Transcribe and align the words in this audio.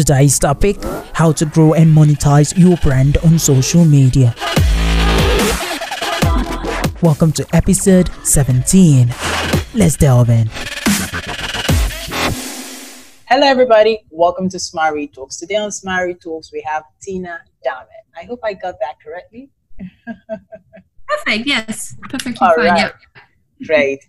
Today's 0.00 0.38
topic 0.38 0.82
how 1.12 1.30
to 1.32 1.44
grow 1.44 1.74
and 1.74 1.94
monetize 1.94 2.56
your 2.56 2.78
brand 2.78 3.18
on 3.18 3.38
social 3.38 3.84
media. 3.84 4.34
Welcome 7.02 7.32
to 7.32 7.46
episode 7.52 8.08
17. 8.24 9.08
Let's 9.74 9.98
delve 9.98 10.30
in. 10.30 10.48
Hello, 13.28 13.46
everybody. 13.46 13.98
Welcome 14.08 14.48
to 14.48 14.56
Smari 14.56 15.12
Talks. 15.12 15.36
Today 15.36 15.56
on 15.56 15.68
Smari 15.68 16.18
Talks, 16.18 16.50
we 16.50 16.64
have 16.66 16.84
Tina 17.02 17.42
Dammit. 17.62 18.06
I 18.18 18.24
hope 18.24 18.40
I 18.42 18.54
got 18.54 18.76
that 18.80 18.94
correctly. 19.04 19.50
Perfect. 21.08 21.46
Yes. 21.46 21.94
Perfectly 22.08 22.38
All 22.40 22.54
fine. 22.54 22.64
right. 22.64 22.78
Yeah. 22.78 23.66
Great. 23.66 24.00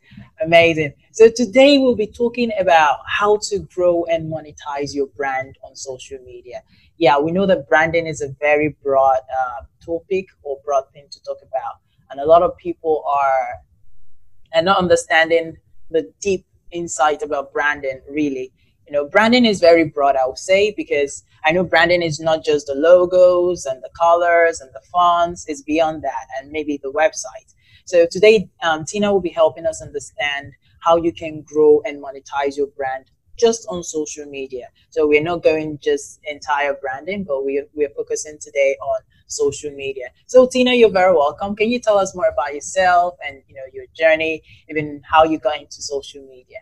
Amazing. 0.42 0.94
So, 1.14 1.30
today 1.30 1.78
we'll 1.78 1.96
be 1.96 2.08
talking 2.08 2.52
about 2.58 3.00
how 3.06 3.38
to 3.50 3.60
grow 3.76 4.06
and 4.06 4.32
monetize 4.32 4.94
your 4.94 5.08
brand 5.08 5.58
on 5.64 5.76
social 5.76 6.20
media. 6.26 6.62
Yeah, 6.98 7.20
we 7.20 7.32
know 7.32 7.46
that 7.48 7.68
branding 7.68 8.08
is 8.08 8.22
a 8.22 8.30
very 8.40 8.78
broad 8.82 9.18
uh, 9.18 9.64
topic 9.86 10.28
or 10.44 10.60
broad 10.64 10.86
thing 10.94 11.08
to 11.12 11.24
talk 11.24 11.38
about. 11.42 11.76
And 12.10 12.20
a 12.22 12.26
lot 12.26 12.44
of 12.44 12.56
people 12.58 13.04
are 13.06 13.60
and 14.54 14.66
not 14.66 14.78
understanding 14.78 15.58
the 15.90 16.12
deep 16.22 16.46
insight 16.72 17.22
about 17.22 17.52
branding, 17.54 18.02
really. 18.10 18.52
You 18.88 18.94
know, 18.94 19.08
branding 19.08 19.46
is 19.46 19.60
very 19.60 19.86
broad, 19.86 20.16
I 20.16 20.26
would 20.28 20.38
say, 20.38 20.74
because 20.76 21.24
I 21.46 21.52
know 21.52 21.64
branding 21.64 22.02
is 22.02 22.20
not 22.20 22.44
just 22.44 22.68
the 22.68 22.76
logos 22.76 23.66
and 23.66 23.82
the 23.82 23.90
colors 24.00 24.62
and 24.62 24.70
the 24.74 24.82
fonts, 24.92 25.46
it's 25.48 25.62
beyond 25.62 26.04
that, 26.04 26.28
and 26.40 26.52
maybe 26.52 26.80
the 26.82 26.92
website. 26.92 27.54
So 27.86 28.06
today, 28.10 28.50
um, 28.64 28.86
Tina 28.86 29.12
will 29.12 29.22
be 29.22 29.30
helping 29.30 29.66
us 29.66 29.82
understand 29.82 30.54
how 30.82 30.98
you 30.98 31.14
can 31.14 31.42
grow 31.42 31.82
and 31.86 32.04
monetize 32.04 32.58
your 32.58 32.68
brand 32.68 33.06
just 33.38 33.66
on 33.70 33.84
social 33.84 34.26
media. 34.26 34.68
So 34.90 35.08
we're 35.08 35.24
not 35.24 35.42
going 35.44 35.80
just 35.82 36.20
entire 36.26 36.76
branding, 36.76 37.24
but 37.24 37.44
we 37.44 37.64
we're 37.74 37.90
focusing 37.90 38.38
today 38.40 38.76
on 38.82 39.02
social 39.28 39.72
media. 39.72 40.10
So 40.28 40.48
Tina, 40.48 40.74
you're 40.74 40.92
very 40.92 41.16
welcome. 41.16 41.56
Can 41.56 41.72
you 41.72 41.80
tell 41.80 41.98
us 41.98 42.16
more 42.16 42.28
about 42.28 42.54
yourself 42.54 43.16
and 43.26 43.42
you 43.48 43.56
know 43.56 43.68
your 43.74 43.86
journey, 43.96 44.44
even 44.70 45.02
how 45.10 45.24
you 45.24 45.40
got 45.40 45.60
into 45.60 45.82
social 45.82 46.22
media? 46.28 46.60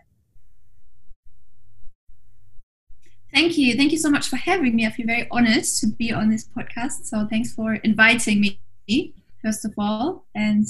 Thank 3.33 3.57
you. 3.57 3.75
Thank 3.75 3.91
you 3.91 3.97
so 3.97 4.09
much 4.09 4.27
for 4.27 4.38
having 4.38 4.75
me. 4.75 4.88
I 4.88 4.89
feel 4.89 5.05
very 5.05 5.27
honored 5.29 5.63
to 5.63 5.88
be 5.88 6.11
on 6.11 6.29
this 6.29 6.47
podcast. 6.47 7.05
So 7.05 7.27
thanks 7.29 7.53
for 7.53 7.75
inviting 7.75 8.41
me, 8.41 9.13
first 9.44 9.66
of 9.66 9.73
all. 9.77 10.25
And 10.33 10.66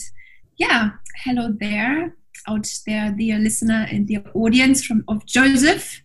yeah, 0.57 0.91
hello 1.23 1.55
there, 1.57 2.17
out 2.47 2.67
there, 2.85 3.11
dear 3.11 3.37
listener 3.37 3.87
and 3.89 4.07
dear 4.07 4.23
audience 4.33 4.83
from 4.83 5.03
of 5.07 5.25
Joseph. 5.25 6.01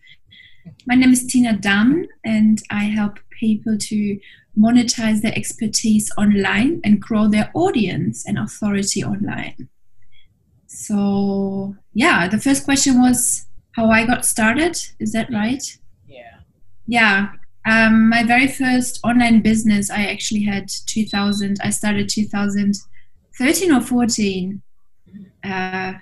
My 0.87 0.95
name 0.95 1.11
is 1.11 1.25
Tina 1.25 1.57
Dam, 1.57 2.05
and 2.23 2.61
I 2.69 2.85
help 2.85 3.19
people 3.29 3.77
to 3.77 4.19
monetize 4.57 5.21
their 5.21 5.35
expertise 5.35 6.11
online 6.17 6.81
and 6.83 7.01
grow 7.01 7.27
their 7.27 7.51
audience 7.53 8.25
and 8.25 8.37
authority 8.37 9.03
online. 9.03 9.69
So 10.67 11.75
yeah, 11.93 12.27
the 12.27 12.39
first 12.39 12.65
question 12.65 13.01
was 13.01 13.45
how 13.73 13.89
I 13.89 14.05
got 14.05 14.25
started. 14.25 14.77
Is 14.99 15.11
that 15.13 15.31
right? 15.31 15.63
Yeah. 16.07 16.39
Yeah. 16.87 17.29
Um, 17.65 18.09
my 18.09 18.23
very 18.23 18.47
first 18.47 18.99
online 19.03 19.41
business, 19.41 19.89
I 19.89 20.05
actually 20.05 20.43
had 20.43 20.69
2000. 20.87 21.57
I 21.63 21.71
started 21.71 22.09
2013 22.09 23.71
or 23.71 23.81
14, 23.81 24.61
uh, 25.43 25.93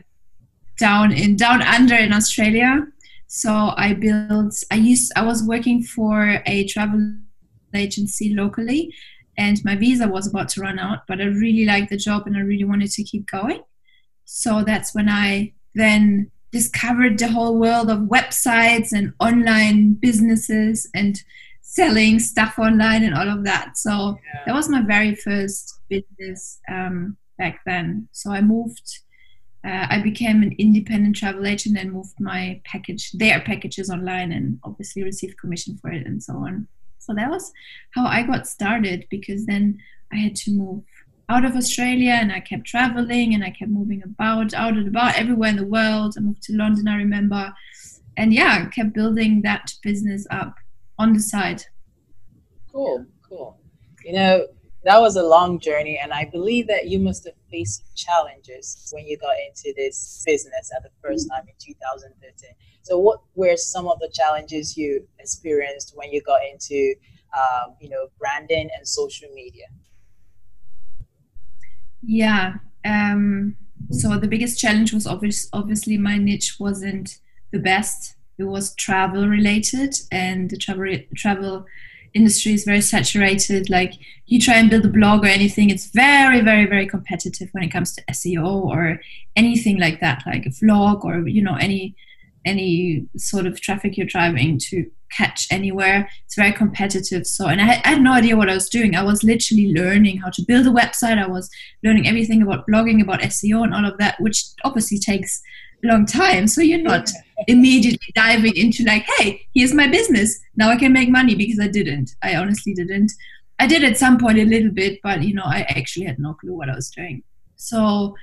down 0.78 1.12
in 1.12 1.36
down 1.36 1.62
under 1.62 1.96
in 1.96 2.14
Australia. 2.14 2.88
So 3.28 3.74
I 3.78 3.94
built. 3.94 4.56
I 4.72 4.76
used. 4.76 5.12
I 5.16 5.24
was 5.24 5.44
working 5.44 5.84
for 5.84 6.42
a 6.46 6.66
travel 6.68 7.16
agency 7.74 8.34
locally, 8.34 8.94
and 9.38 9.64
my 9.66 9.76
visa 9.76 10.08
was 10.08 10.28
about 10.28 10.50
to 10.50 10.62
run 10.62 10.78
out. 10.80 11.00
But 11.08 11.20
I 11.22 11.26
really 11.26 11.66
liked 11.66 11.90
the 11.90 11.98
job, 11.98 12.28
and 12.28 12.38
I 12.38 12.42
really 12.42 12.64
wanted 12.66 12.92
to 12.92 13.04
keep 13.04 13.26
going. 13.30 13.62
So 14.26 14.64
that's 14.64 14.94
when 14.94 15.10
I 15.10 15.54
then 15.76 16.32
discovered 16.52 17.18
the 17.18 17.28
whole 17.28 17.58
world 17.58 17.90
of 17.90 18.00
websites 18.02 18.92
and 18.94 19.14
online 19.20 19.94
businesses 19.94 20.88
and 20.94 21.20
selling 21.62 22.20
stuff 22.20 22.60
online 22.60 23.04
and 23.04 23.16
all 23.16 23.28
of 23.28 23.44
that. 23.44 23.76
So 23.78 24.20
Yeah. 24.24 24.42
that 24.46 24.54
was 24.56 24.70
my 24.70 24.82
very 24.82 25.16
first 25.16 25.80
business 25.90 26.60
um, 26.70 27.18
back 27.40 27.62
then. 27.66 28.08
So 28.12 28.32
I 28.32 28.42
moved. 28.42 29.00
Uh, 29.66 29.88
I 29.90 30.00
became 30.02 30.44
an 30.44 30.54
independent 30.58 31.16
travel 31.16 31.48
agent 31.48 31.78
and 31.78 31.94
moved 31.94 32.20
my 32.20 32.62
package, 32.66 33.12
their 33.14 33.40
packages 33.40 33.90
online, 33.90 34.32
and 34.34 34.60
obviously 34.64 35.04
received 35.04 35.40
commission 35.40 35.78
for 35.78 35.90
it 35.90 36.06
and 36.06 36.22
so 36.22 36.34
on. 36.34 36.68
So 37.00 37.14
that 37.14 37.30
was 37.30 37.52
how 37.92 38.06
I 38.06 38.24
got 38.24 38.48
started 38.48 39.08
because 39.10 39.46
then 39.46 39.78
I 40.12 40.18
had 40.18 40.36
to 40.38 40.52
move 40.52 40.84
out 41.30 41.46
of 41.46 41.56
Australia 41.56 42.12
and 42.12 42.32
I 42.32 42.40
kept 42.40 42.66
traveling 42.66 43.34
and 43.34 43.44
I 43.44 43.50
kept 43.50 43.72
moving 43.72 44.04
about, 44.04 44.54
out 44.54 44.74
and 44.74 44.88
about 44.88 45.16
everywhere 45.18 45.50
in 45.50 45.56
the 45.56 45.66
world. 45.66 46.16
I 46.18 46.22
moved 46.22 46.44
to 46.44 46.54
London, 46.54 46.88
I 46.88 46.96
remember. 46.98 47.54
And 48.18 48.34
yeah, 48.34 48.66
kept 48.70 48.94
building 48.94 49.42
that 49.42 49.74
business 49.82 50.28
up 50.30 50.56
on 51.00 51.14
the 51.14 51.20
side. 51.20 51.64
Cool, 52.72 53.06
cool. 53.28 53.58
You 54.04 54.14
know, 54.14 54.48
that 54.84 55.00
was 55.00 55.16
a 55.16 55.24
long 55.24 55.60
journey, 55.60 56.00
and 56.02 56.12
I 56.12 56.26
believe 56.32 56.68
that 56.68 56.88
you 56.88 57.00
must 57.00 57.26
have 57.26 57.36
faced 57.50 57.84
challenges 57.96 58.90
when 58.92 59.06
you 59.06 59.18
got 59.18 59.36
into 59.48 59.74
this 59.76 60.24
business 60.26 60.72
at 60.76 60.84
the 60.84 60.90
first 61.02 61.30
time 61.30 61.44
in 61.48 61.54
2013. 61.60 62.52
So, 62.82 63.00
what 63.00 63.22
were 63.36 63.56
some 63.56 63.88
of 63.88 64.00
the 64.00 64.10
challenges 64.14 64.76
you 64.76 65.08
experienced 65.20 65.94
when 65.96 66.12
you 66.12 66.22
got 66.22 66.42
into, 66.52 66.96
um, 67.34 67.76
you 67.80 67.90
know, 67.90 68.08
branding 68.20 68.70
and 68.78 68.88
social 68.88 69.30
media? 69.34 69.68
Yeah. 72.02 72.56
Um, 72.84 73.56
so 73.92 74.18
the 74.18 74.28
biggest 74.28 74.60
challenge 74.60 74.94
was 74.94 75.08
obvious, 75.08 75.48
obviously 75.54 75.98
my 75.98 76.18
niche 76.18 76.58
wasn't 76.60 77.20
the 77.52 77.60
best. 77.60 78.16
It 78.38 78.44
was 78.44 78.76
travel 78.76 79.28
related, 79.28 79.96
and 80.12 80.50
the 80.50 80.58
travel 80.58 80.98
travel 81.16 81.66
industry 82.14 82.54
is 82.54 82.64
very 82.64 82.82
saturated. 82.82 83.70
Like 83.70 83.94
you 84.26 84.40
try 84.40 84.56
and 84.56 84.70
build 84.70 84.86
a 84.86 84.90
blog 84.90 85.24
or 85.24 85.28
anything, 85.28 85.70
it's 85.70 85.88
very, 85.88 86.42
very, 86.42 86.66
very 86.66 86.88
competitive 86.88 87.50
when 87.52 87.64
it 87.64 87.70
comes 87.70 87.94
to 87.94 88.04
SEO 88.12 88.46
or 88.46 89.00
anything 89.36 89.80
like 89.80 90.00
that, 90.02 90.24
like 90.26 90.46
a 90.46 90.50
vlog 90.50 91.04
or 91.04 91.28
you 91.28 91.42
know 91.42 91.56
any 91.56 91.96
any 92.46 93.06
sort 93.16 93.46
of 93.46 93.62
traffic 93.62 93.96
you're 93.98 94.06
driving 94.06 94.58
to 94.58 94.86
catch 95.12 95.48
anywhere. 95.52 96.10
It's 96.26 96.36
very 96.36 96.52
competitive. 96.52 97.26
So, 97.26 97.48
and 97.48 97.62
I 97.62 97.66
had, 97.66 97.82
I 97.86 97.90
had 97.90 98.02
no 98.02 98.14
idea 98.14 98.36
what 98.36 98.50
I 98.50 98.54
was 98.54 98.70
doing. 98.70 98.96
I 98.96 99.04
was 99.04 99.24
literally 99.24 99.72
learning 99.72 100.18
how 100.18 100.30
to 100.32 100.42
build 100.42 100.68
a 100.68 100.72
website. 100.72 101.24
I 101.24 101.28
was 101.28 101.50
learning 101.84 102.08
everything 102.08 102.42
about 102.42 102.68
blogging, 102.68 103.02
about 103.02 103.22
SEO, 103.22 103.64
and 103.64 103.74
all 103.74 103.86
of 103.86 103.98
that, 104.00 104.20
which 104.20 104.44
obviously 104.64 105.00
takes 105.00 105.42
a 105.84 105.88
long 105.88 106.06
time. 106.06 106.48
So 106.48 106.62
you're 106.62 106.82
not 106.82 107.10
immediately 107.48 108.12
diving 108.16 108.56
into 108.56 108.84
like, 108.84 109.06
hey, 109.18 109.42
here's 109.54 109.74
my 109.74 109.88
business. 109.88 110.40
Now 110.56 110.70
I 110.70 110.76
can 110.76 110.94
make 110.94 111.10
money 111.10 111.36
because 111.36 111.60
I 111.60 111.68
didn't. 111.68 112.12
I 112.22 112.36
honestly 112.36 112.74
didn't. 112.74 113.12
I 113.60 113.68
did 113.68 113.84
at 113.84 113.98
some 113.98 114.18
point 114.18 114.40
a 114.40 114.46
little 114.46 114.72
bit, 114.72 115.00
but 115.04 115.24
you 115.24 115.34
know, 115.34 115.44
I 115.46 115.62
actually 115.70 116.06
had 116.06 116.20
no 116.20 116.34
clue 116.34 116.54
what 116.54 116.70
I 116.70 116.76
was 116.76 116.90
doing. 116.90 117.24
So, 117.56 118.16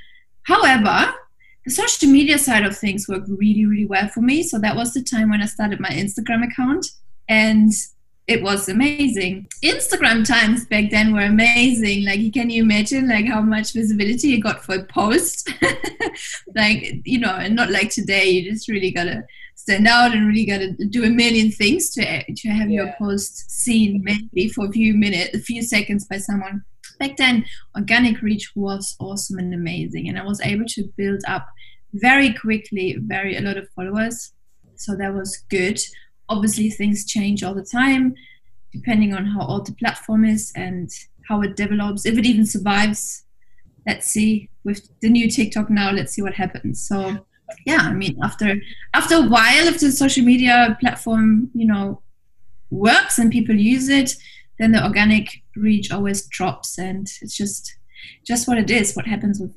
however, 0.42 1.12
the 1.64 1.70
social 1.70 2.08
media 2.08 2.38
side 2.38 2.64
of 2.64 2.76
things 2.76 3.08
worked 3.08 3.28
really, 3.28 3.64
really 3.64 3.86
well 3.86 4.08
for 4.08 4.20
me. 4.20 4.42
So 4.42 4.58
that 4.58 4.76
was 4.76 4.92
the 4.92 5.02
time 5.02 5.30
when 5.30 5.42
I 5.42 5.46
started 5.46 5.80
my 5.80 5.90
Instagram 5.90 6.44
account, 6.44 6.86
and 7.28 7.72
it 8.30 8.42
was 8.42 8.68
amazing. 8.68 9.48
Instagram 9.60 10.24
times 10.24 10.64
back 10.64 10.88
then 10.90 11.12
were 11.12 11.22
amazing. 11.22 12.04
Like, 12.04 12.32
can 12.32 12.48
you 12.48 12.62
imagine 12.62 13.08
like 13.08 13.26
how 13.26 13.40
much 13.40 13.72
visibility 13.72 14.28
you 14.28 14.40
got 14.40 14.64
for 14.64 14.76
a 14.76 14.84
post? 14.84 15.52
like, 16.54 17.02
you 17.04 17.18
know, 17.18 17.34
and 17.34 17.56
not 17.56 17.70
like 17.70 17.90
today. 17.90 18.30
You 18.30 18.48
just 18.48 18.68
really 18.68 18.92
gotta 18.92 19.24
stand 19.56 19.88
out 19.88 20.12
and 20.12 20.28
really 20.28 20.46
gotta 20.46 20.70
do 20.86 21.04
a 21.04 21.10
million 21.10 21.50
things 21.50 21.90
to 21.94 22.32
to 22.32 22.48
have 22.50 22.70
your 22.70 22.94
post 22.98 23.50
seen 23.50 24.00
maybe 24.04 24.48
for 24.48 24.66
a 24.66 24.72
few 24.72 24.94
minutes, 24.94 25.34
a 25.34 25.40
few 25.40 25.62
seconds 25.62 26.06
by 26.06 26.18
someone 26.18 26.64
back 27.00 27.16
then 27.16 27.44
organic 27.74 28.20
reach 28.20 28.52
was 28.54 28.94
awesome 29.00 29.38
and 29.38 29.54
amazing 29.54 30.06
and 30.06 30.18
i 30.18 30.22
was 30.22 30.38
able 30.42 30.66
to 30.66 30.84
build 30.98 31.22
up 31.26 31.46
very 31.94 32.30
quickly 32.34 32.98
very 33.00 33.36
a 33.36 33.40
lot 33.40 33.56
of 33.56 33.66
followers 33.70 34.34
so 34.76 34.94
that 34.94 35.14
was 35.14 35.44
good 35.48 35.80
obviously 36.30 36.70
things 36.70 37.04
change 37.04 37.42
all 37.42 37.54
the 37.54 37.64
time 37.64 38.14
depending 38.72 39.12
on 39.12 39.26
how 39.26 39.44
old 39.46 39.66
the 39.66 39.72
platform 39.72 40.24
is 40.24 40.52
and 40.54 40.90
how 41.28 41.42
it 41.42 41.56
develops. 41.56 42.06
If 42.06 42.16
it 42.16 42.24
even 42.24 42.46
survives 42.46 43.24
let's 43.86 44.06
see. 44.06 44.48
With 44.64 44.88
the 45.00 45.08
new 45.08 45.30
tiktok 45.30 45.70
now 45.70 45.90
let's 45.90 46.12
see 46.12 46.22
what 46.22 46.34
happens. 46.34 46.82
So 46.82 47.26
yeah 47.66 47.78
i 47.80 47.92
mean 47.92 48.16
after 48.22 48.54
after 48.94 49.16
a 49.16 49.26
while 49.26 49.66
if 49.66 49.80
the 49.80 49.90
social 49.90 50.24
media 50.24 50.76
platform 50.78 51.50
you 51.52 51.66
know 51.66 52.00
works 52.70 53.18
and 53.18 53.32
people 53.32 53.56
use 53.56 53.88
it 53.88 54.14
then 54.60 54.70
the 54.70 54.84
organic 54.84 55.42
reach 55.56 55.90
always 55.90 56.28
drops 56.28 56.78
and 56.78 57.10
it's 57.20 57.36
just 57.36 57.74
just 58.24 58.46
what 58.46 58.56
it 58.56 58.70
is 58.70 58.94
what 58.94 59.04
happens 59.04 59.40
with 59.40 59.52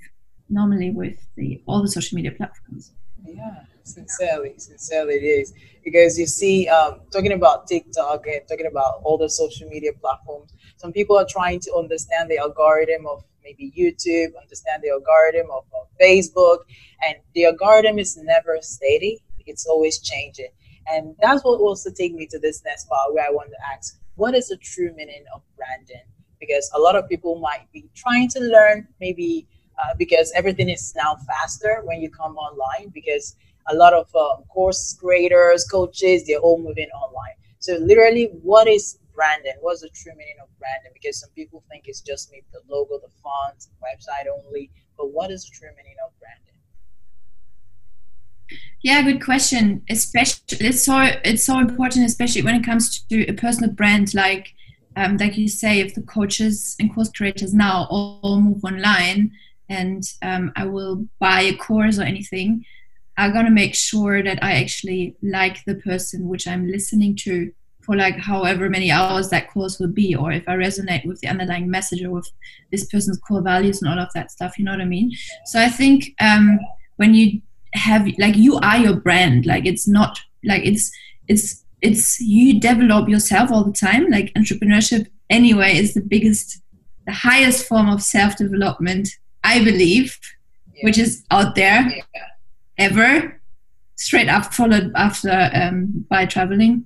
normally 0.54 0.92
with 0.92 1.18
the 1.36 1.62
all 1.66 1.82
the 1.82 1.88
social 1.88 2.16
media 2.16 2.32
platforms. 2.32 2.92
Yeah, 3.26 3.64
sincerely, 3.84 4.54
sincerely 4.58 5.16
it 5.16 5.24
is 5.24 5.54
because 5.84 6.18
you 6.18 6.26
see, 6.26 6.68
um, 6.68 7.02
talking 7.12 7.34
about 7.34 7.68
TikTok 7.68 8.26
and 8.28 8.42
talking 8.48 8.68
about 8.68 9.02
all 9.04 9.18
the 9.18 9.30
social 9.30 9.68
media 9.70 9.92
platforms, 10.00 10.54
some 10.78 10.92
people 10.92 11.18
are 11.18 11.28
trying 11.30 11.60
to 11.62 11.74
understand 11.76 12.30
the 12.30 12.38
algorithm 12.38 13.06
of 13.08 13.24
maybe 13.44 13.74
YouTube, 13.78 14.32
understand 14.42 14.82
the 14.82 14.90
algorithm 14.90 15.52
of, 15.52 15.66
of 15.80 15.88
Facebook, 16.02 16.60
and 17.06 17.18
the 17.34 17.46
algorithm 17.46 18.00
is 18.00 18.18
never 18.18 18.58
steady; 18.62 19.20
it's 19.46 19.66
always 19.66 20.00
changing. 20.00 20.50
And 20.88 21.16
that's 21.22 21.44
what 21.44 21.60
also 21.60 21.92
take 21.92 22.14
me 22.14 22.28
to 22.28 22.40
this 22.40 22.64
next 22.66 22.90
part 22.90 23.14
where 23.14 23.26
I 23.26 23.32
want 23.32 23.50
to 23.52 23.58
ask, 23.74 23.98
what 24.16 24.36
is 24.36 24.48
the 24.50 24.58
true 24.58 24.94
meaning 24.96 25.24
of 25.34 25.42
branding? 25.56 26.04
Because 26.40 26.70
a 26.76 26.80
lot 26.80 26.96
of 26.96 27.08
people 27.08 27.40
might 27.40 27.72
be 27.72 27.90
trying 27.96 28.30
to 28.30 28.40
learn, 28.40 28.88
maybe 29.00 29.48
uh, 29.82 29.94
because 29.98 30.32
everything 30.36 30.70
is 30.70 30.94
now 30.96 31.16
faster 31.28 31.82
when 31.86 32.02
you 32.02 32.10
come 32.10 32.36
online, 32.36 32.90
because 32.94 33.36
a 33.68 33.76
lot 33.76 33.94
of 33.94 34.14
um, 34.16 34.44
course 34.50 34.98
creators, 35.00 35.66
coaches, 35.66 36.26
they're 36.26 36.40
all 36.40 36.60
moving 36.60 36.90
online. 36.90 37.36
So 37.60 37.78
literally, 37.78 38.30
what 38.42 38.68
is 38.68 39.00
branding? 39.16 39.54
What's 39.62 39.82
the 39.82 39.90
true 39.90 40.12
meaning 40.18 40.36
of 40.42 40.50
branding? 40.60 40.92
Because 40.94 41.20
some 41.20 41.30
people 41.36 41.64
think 41.70 41.84
it's 41.88 42.02
just 42.02 42.32
maybe 42.32 42.46
the 42.52 42.62
logo, 42.70 43.00
the 43.00 43.12
font, 43.22 43.68
website 43.82 44.28
only. 44.28 44.70
But 44.98 45.12
what 45.12 45.32
is 45.32 45.46
the 45.46 45.52
true 45.56 45.70
meaning 45.78 45.96
of 46.06 46.12
branding? 46.20 46.44
Yeah, 48.82 49.02
good 49.02 49.24
question. 49.24 49.84
Especially, 49.90 50.68
it's 50.68 50.84
so 50.84 51.10
it's 51.24 51.44
so 51.44 51.60
important, 51.60 52.06
especially 52.06 52.42
when 52.42 52.56
it 52.56 52.66
comes 52.66 53.02
to 53.04 53.26
a 53.28 53.34
personal 53.34 53.72
brand. 53.72 54.14
Like, 54.14 54.54
um, 54.96 55.18
like 55.18 55.38
you 55.38 55.48
say, 55.48 55.80
if 55.80 55.96
the 55.96 56.02
coaches 56.02 56.76
and 56.80 56.94
course 56.94 57.10
creators 57.10 57.54
now 57.54 57.88
all, 57.90 58.20
all 58.24 58.42
move 58.42 58.64
online, 58.64 59.32
and 59.70 60.04
um, 60.22 60.52
I 60.56 60.66
will 60.66 61.08
buy 61.20 61.42
a 61.42 61.56
course 61.56 61.98
or 61.98 62.04
anything, 62.04 62.66
I'm 63.18 63.34
gonna 63.34 63.52
make 63.52 63.76
sure 63.76 64.24
that 64.24 64.44
I 64.44 64.54
actually 64.54 65.16
like 65.22 65.64
the 65.66 65.76
person 65.76 66.28
which 66.28 66.48
I'm 66.48 66.68
listening 66.68 67.16
to 67.18 67.52
for 67.82 67.96
like 67.96 68.18
however 68.18 68.70
many 68.70 68.92
hours 68.92 69.30
that 69.30 69.52
course 69.52 69.78
will 69.80 69.90
be, 69.90 70.16
or 70.16 70.32
if 70.32 70.48
I 70.48 70.56
resonate 70.56 71.06
with 71.06 71.20
the 71.20 71.28
underlying 71.28 71.70
message 71.70 72.02
or 72.04 72.12
with 72.12 72.32
this 72.72 72.86
person's 72.86 73.20
core 73.20 73.42
values 73.42 73.82
and 73.82 73.92
all 73.92 74.00
of 74.00 74.14
that 74.14 74.32
stuff. 74.32 74.58
You 74.58 74.66
know 74.66 74.72
what 74.72 74.82
I 74.82 74.86
mean? 74.86 75.12
So 75.46 75.60
I 75.60 75.68
think 75.68 76.16
um, 76.22 76.60
when 76.96 77.14
you 77.14 77.42
have 77.74 78.08
like 78.18 78.36
you 78.36 78.58
are 78.60 78.78
your 78.78 78.96
brand 78.96 79.46
like 79.46 79.66
it's 79.66 79.88
not 79.88 80.20
like 80.44 80.64
it's 80.64 80.92
it's 81.28 81.64
it's 81.82 82.20
you 82.20 82.60
develop 82.60 83.10
yourself 83.10 83.52
all 83.52 83.64
the 83.64 83.74
time 83.74 84.10
like 84.10 84.34
entrepreneurship 84.36 85.08
anyway 85.30 85.76
is 85.76 85.94
the 85.94 86.02
biggest 86.02 86.62
the 87.08 87.12
highest 87.12 87.68
form 87.68 87.90
of 87.90 88.02
self-development 88.02 89.10
i 89.44 89.64
believe 89.64 90.18
yeah. 90.74 90.86
which 90.86 90.98
is 90.98 91.24
out 91.32 91.56
there 91.56 91.90
yeah. 91.90 92.24
Ever 92.78 93.42
straight 93.96 94.30
up 94.30 94.54
followed 94.54 94.92
after 94.96 95.50
um, 95.54 96.06
by 96.10 96.26
traveling 96.26 96.86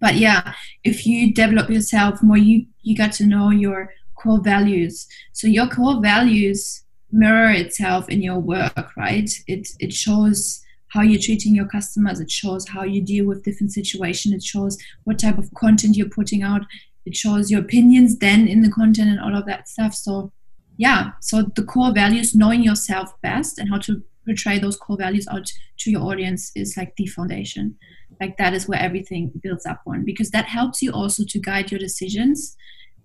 but 0.00 0.14
yeah 0.14 0.54
if 0.84 1.06
you 1.06 1.32
develop 1.32 1.70
yourself 1.70 2.22
more 2.22 2.36
you 2.36 2.66
you 2.82 2.96
got 2.96 3.12
to 3.12 3.26
know 3.26 3.50
your 3.50 3.92
core 4.14 4.40
values 4.40 5.06
so 5.32 5.46
your 5.46 5.68
core 5.68 6.00
values 6.00 6.84
mirror 7.10 7.50
itself 7.50 8.08
in 8.08 8.22
your 8.22 8.38
work, 8.38 8.96
right? 8.96 9.30
It 9.46 9.68
it 9.78 9.92
shows 9.92 10.62
how 10.88 11.02
you're 11.02 11.20
treating 11.20 11.54
your 11.54 11.68
customers. 11.68 12.20
It 12.20 12.30
shows 12.30 12.66
how 12.68 12.82
you 12.82 13.02
deal 13.02 13.26
with 13.26 13.44
different 13.44 13.72
situations. 13.72 14.34
It 14.34 14.42
shows 14.42 14.78
what 15.04 15.18
type 15.18 15.38
of 15.38 15.52
content 15.54 15.96
you're 15.96 16.08
putting 16.08 16.42
out. 16.42 16.62
It 17.04 17.14
shows 17.14 17.50
your 17.50 17.60
opinions 17.60 18.18
then 18.18 18.48
in 18.48 18.62
the 18.62 18.70
content 18.70 19.10
and 19.10 19.20
all 19.20 19.36
of 19.36 19.46
that 19.46 19.68
stuff. 19.68 19.94
So 19.94 20.32
yeah, 20.76 21.12
so 21.20 21.42
the 21.42 21.64
core 21.64 21.92
values, 21.92 22.34
knowing 22.34 22.62
yourself 22.62 23.12
best 23.22 23.58
and 23.58 23.68
how 23.68 23.78
to 23.78 24.02
portray 24.28 24.58
those 24.58 24.76
core 24.76 24.96
values 24.96 25.26
out 25.28 25.50
to 25.78 25.90
your 25.90 26.02
audience 26.02 26.52
is 26.54 26.76
like 26.76 26.94
the 26.96 27.06
foundation. 27.06 27.76
Like 28.20 28.36
that 28.36 28.54
is 28.54 28.68
where 28.68 28.80
everything 28.80 29.32
builds 29.42 29.66
up 29.66 29.80
on 29.86 30.04
because 30.04 30.30
that 30.30 30.46
helps 30.46 30.82
you 30.82 30.92
also 30.92 31.24
to 31.28 31.38
guide 31.38 31.70
your 31.70 31.80
decisions. 31.80 32.56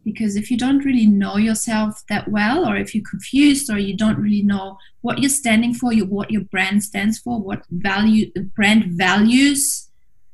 Because 0.04 0.36
if 0.36 0.52
you 0.52 0.58
don't 0.58 0.84
really 0.84 1.08
know 1.08 1.38
yourself 1.38 2.04
that 2.10 2.28
well 2.28 2.68
or 2.68 2.76
if 2.76 2.94
you're 2.94 3.10
confused 3.10 3.72
or 3.72 3.80
you 3.80 3.96
don't 3.96 4.20
really 4.20 4.42
know 4.42 4.78
what 5.02 5.20
you're 5.20 5.30
standing 5.30 5.74
for 5.74 5.94
you 5.94 6.06
what 6.06 6.30
your 6.30 6.44
brand 6.54 6.84
stands 6.84 7.18
for 7.18 7.40
what 7.40 7.64
value 7.70 8.30
the 8.36 8.42
brand 8.42 8.84
values 8.98 9.90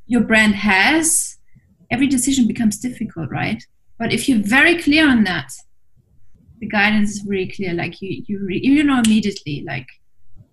your 0.07 0.21
brand 0.21 0.55
has 0.55 1.37
every 1.91 2.07
decision 2.07 2.47
becomes 2.47 2.79
difficult 2.79 3.29
right? 3.29 3.63
But 3.99 4.11
if 4.11 4.27
you're 4.27 4.43
very 4.43 4.81
clear 4.81 5.07
on 5.07 5.23
that 5.25 5.51
the 6.59 6.67
guidance 6.67 7.11
is 7.11 7.25
really 7.25 7.51
clear. 7.51 7.73
Like 7.73 8.01
you 8.01 8.23
you 8.27 8.45
re, 8.45 8.59
you 8.61 8.83
know 8.83 9.01
immediately 9.05 9.63
like 9.65 9.87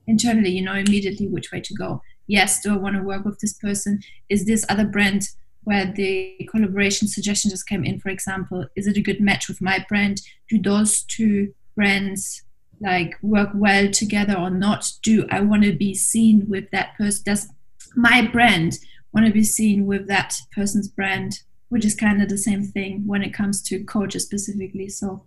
internally 0.06 0.50
you 0.50 0.62
know 0.62 0.74
immediately 0.74 1.26
which 1.26 1.50
way 1.52 1.60
to 1.60 1.74
go 1.74 2.00
yes 2.26 2.60
do 2.60 2.72
i 2.72 2.76
want 2.76 2.96
to 2.96 3.02
work 3.02 3.24
with 3.24 3.38
this 3.40 3.54
person 3.54 4.00
is 4.28 4.46
this 4.46 4.64
other 4.68 4.86
brand 4.86 5.22
where 5.66 5.92
the 5.96 6.48
collaboration 6.48 7.08
suggestion 7.08 7.50
just 7.50 7.66
came 7.66 7.84
in, 7.84 7.98
for 7.98 8.08
example, 8.08 8.66
is 8.76 8.86
it 8.86 8.96
a 8.96 9.02
good 9.02 9.20
match 9.20 9.48
with 9.48 9.60
my 9.60 9.84
brand? 9.88 10.22
Do 10.48 10.62
those 10.62 11.02
two 11.02 11.52
brands 11.74 12.44
like 12.80 13.16
work 13.20 13.48
well 13.52 13.90
together 13.90 14.36
or 14.38 14.48
not? 14.48 14.88
Do 15.02 15.26
I 15.28 15.40
want 15.40 15.64
to 15.64 15.72
be 15.72 15.92
seen 15.92 16.46
with 16.48 16.70
that 16.70 16.96
person? 16.96 17.24
Does 17.26 17.48
my 17.96 18.24
brand 18.24 18.78
want 19.12 19.26
to 19.26 19.32
be 19.32 19.42
seen 19.42 19.86
with 19.86 20.06
that 20.06 20.36
person's 20.54 20.86
brand? 20.86 21.40
Which 21.68 21.84
is 21.84 21.96
kind 21.96 22.22
of 22.22 22.28
the 22.28 22.38
same 22.38 22.62
thing 22.62 23.02
when 23.04 23.24
it 23.24 23.34
comes 23.34 23.60
to 23.62 23.82
coaches 23.82 24.22
specifically. 24.22 24.88
So, 24.88 25.24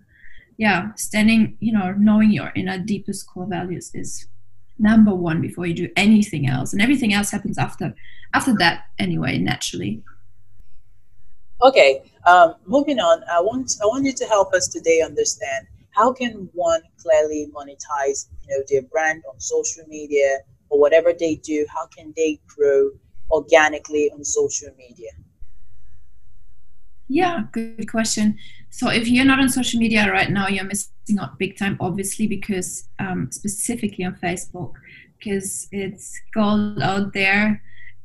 yeah, 0.58 0.94
standing, 0.96 1.58
you 1.60 1.74
know, 1.74 1.94
knowing 2.00 2.32
your 2.32 2.54
inner 2.56 2.78
deepest 2.78 3.28
core 3.28 3.46
values 3.46 3.92
is 3.94 4.26
number 4.80 5.14
one 5.14 5.42
before 5.42 5.66
you 5.66 5.74
do 5.74 5.90
anything 5.96 6.48
else, 6.48 6.74
and 6.74 6.82
everything 6.82 7.14
else 7.14 7.30
happens 7.30 7.58
after 7.58 7.94
after 8.34 8.56
that 8.58 8.86
anyway, 8.98 9.38
naturally. 9.38 10.02
Okay, 11.62 12.04
um, 12.26 12.56
moving 12.66 13.00
on. 13.00 13.22
I 13.32 13.42
want 13.42 13.74
I 13.82 13.86
want 13.86 14.06
you 14.06 14.14
to 14.14 14.26
help 14.26 14.54
us 14.54 14.68
today 14.68 15.02
understand 15.02 15.68
how 15.92 16.14
can 16.14 16.50
one 16.54 16.82
clearly 17.02 17.52
monetize, 17.54 18.30
you 18.48 18.56
know, 18.56 18.64
their 18.70 18.84
brand 18.84 19.24
on 19.32 19.40
social 19.40 19.84
media 19.88 20.40
or 20.70 20.80
whatever 20.80 21.12
they 21.18 21.36
do. 21.36 21.66
How 21.74 21.88
can 21.88 22.14
they 22.16 22.40
grow 22.48 22.92
organically 23.30 24.10
on 24.12 24.24
social 24.24 24.70
media? 24.78 25.12
Yeah, 27.10 27.44
good 27.52 27.90
question. 27.90 28.38
So 28.70 28.90
if 28.90 29.08
you're 29.08 29.26
not 29.26 29.40
on 29.40 29.50
social 29.50 29.80
media 29.80 30.10
right 30.12 30.30
now, 30.30 30.48
you're 30.48 30.64
missing 30.64 30.94
out 31.18 31.40
big 31.40 31.58
time, 31.58 31.78
obviously, 31.80 32.28
because 32.28 32.88
um, 33.00 33.32
specifically 33.32 34.04
on 34.04 34.16
Facebook, 34.16 34.74
because 35.18 35.68
it's 35.72 36.20
gold 36.34 36.82
out 36.82 37.14
there, 37.14 37.62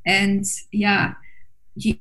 and 0.06 0.44
yeah, 0.72 1.14
you, 1.74 1.96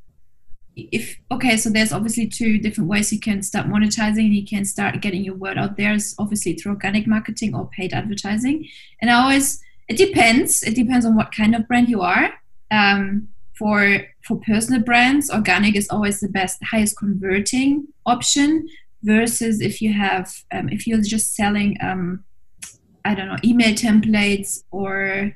if 0.76 1.20
okay 1.32 1.56
so 1.56 1.70
there's 1.70 1.94
obviously 1.94 2.28
two 2.28 2.58
different 2.58 2.90
ways 2.90 3.12
you 3.12 3.20
can 3.20 3.42
start 3.42 3.68
monetizing. 3.68 4.26
And 4.26 4.36
you 4.36 4.46
can 4.46 4.66
start 4.66 5.02
getting 5.02 5.24
your 5.24 5.36
word 5.36 5.58
out 5.58 5.78
there 5.78 5.94
is 5.94 6.16
obviously 6.18 6.54
through 6.54 6.74
organic 6.74 7.08
marketing 7.08 7.56
or 7.56 7.68
paid 7.68 7.94
advertising. 7.94 8.68
And 9.02 9.12
i 9.12 9.14
always 9.14 9.62
it 9.88 9.98
depends. 9.98 10.64
It 10.64 10.76
depends 10.76 11.06
on 11.06 11.16
what 11.16 11.34
kind 11.34 11.56
of 11.56 11.68
brand 11.68 11.90
you 11.90 12.02
are. 12.02 12.34
Um, 12.72 13.30
for 13.54 14.02
for 14.24 14.40
personal 14.40 14.82
brands 14.82 15.30
organic 15.30 15.76
is 15.76 15.88
always 15.90 16.20
the 16.20 16.28
best 16.28 16.58
highest 16.64 16.98
converting 16.98 17.88
option 18.06 18.68
versus 19.04 19.62
if 19.62 19.82
you 19.82 19.94
have 19.94 20.34
um, 20.52 20.70
if 20.70 20.88
you're 20.88 21.02
just 21.02 21.36
selling 21.36 21.78
um, 21.82 22.24
i 23.06 23.14
don't 23.14 23.28
know 23.28 23.38
email 23.44 23.74
templates 23.74 24.64
or 24.72 25.36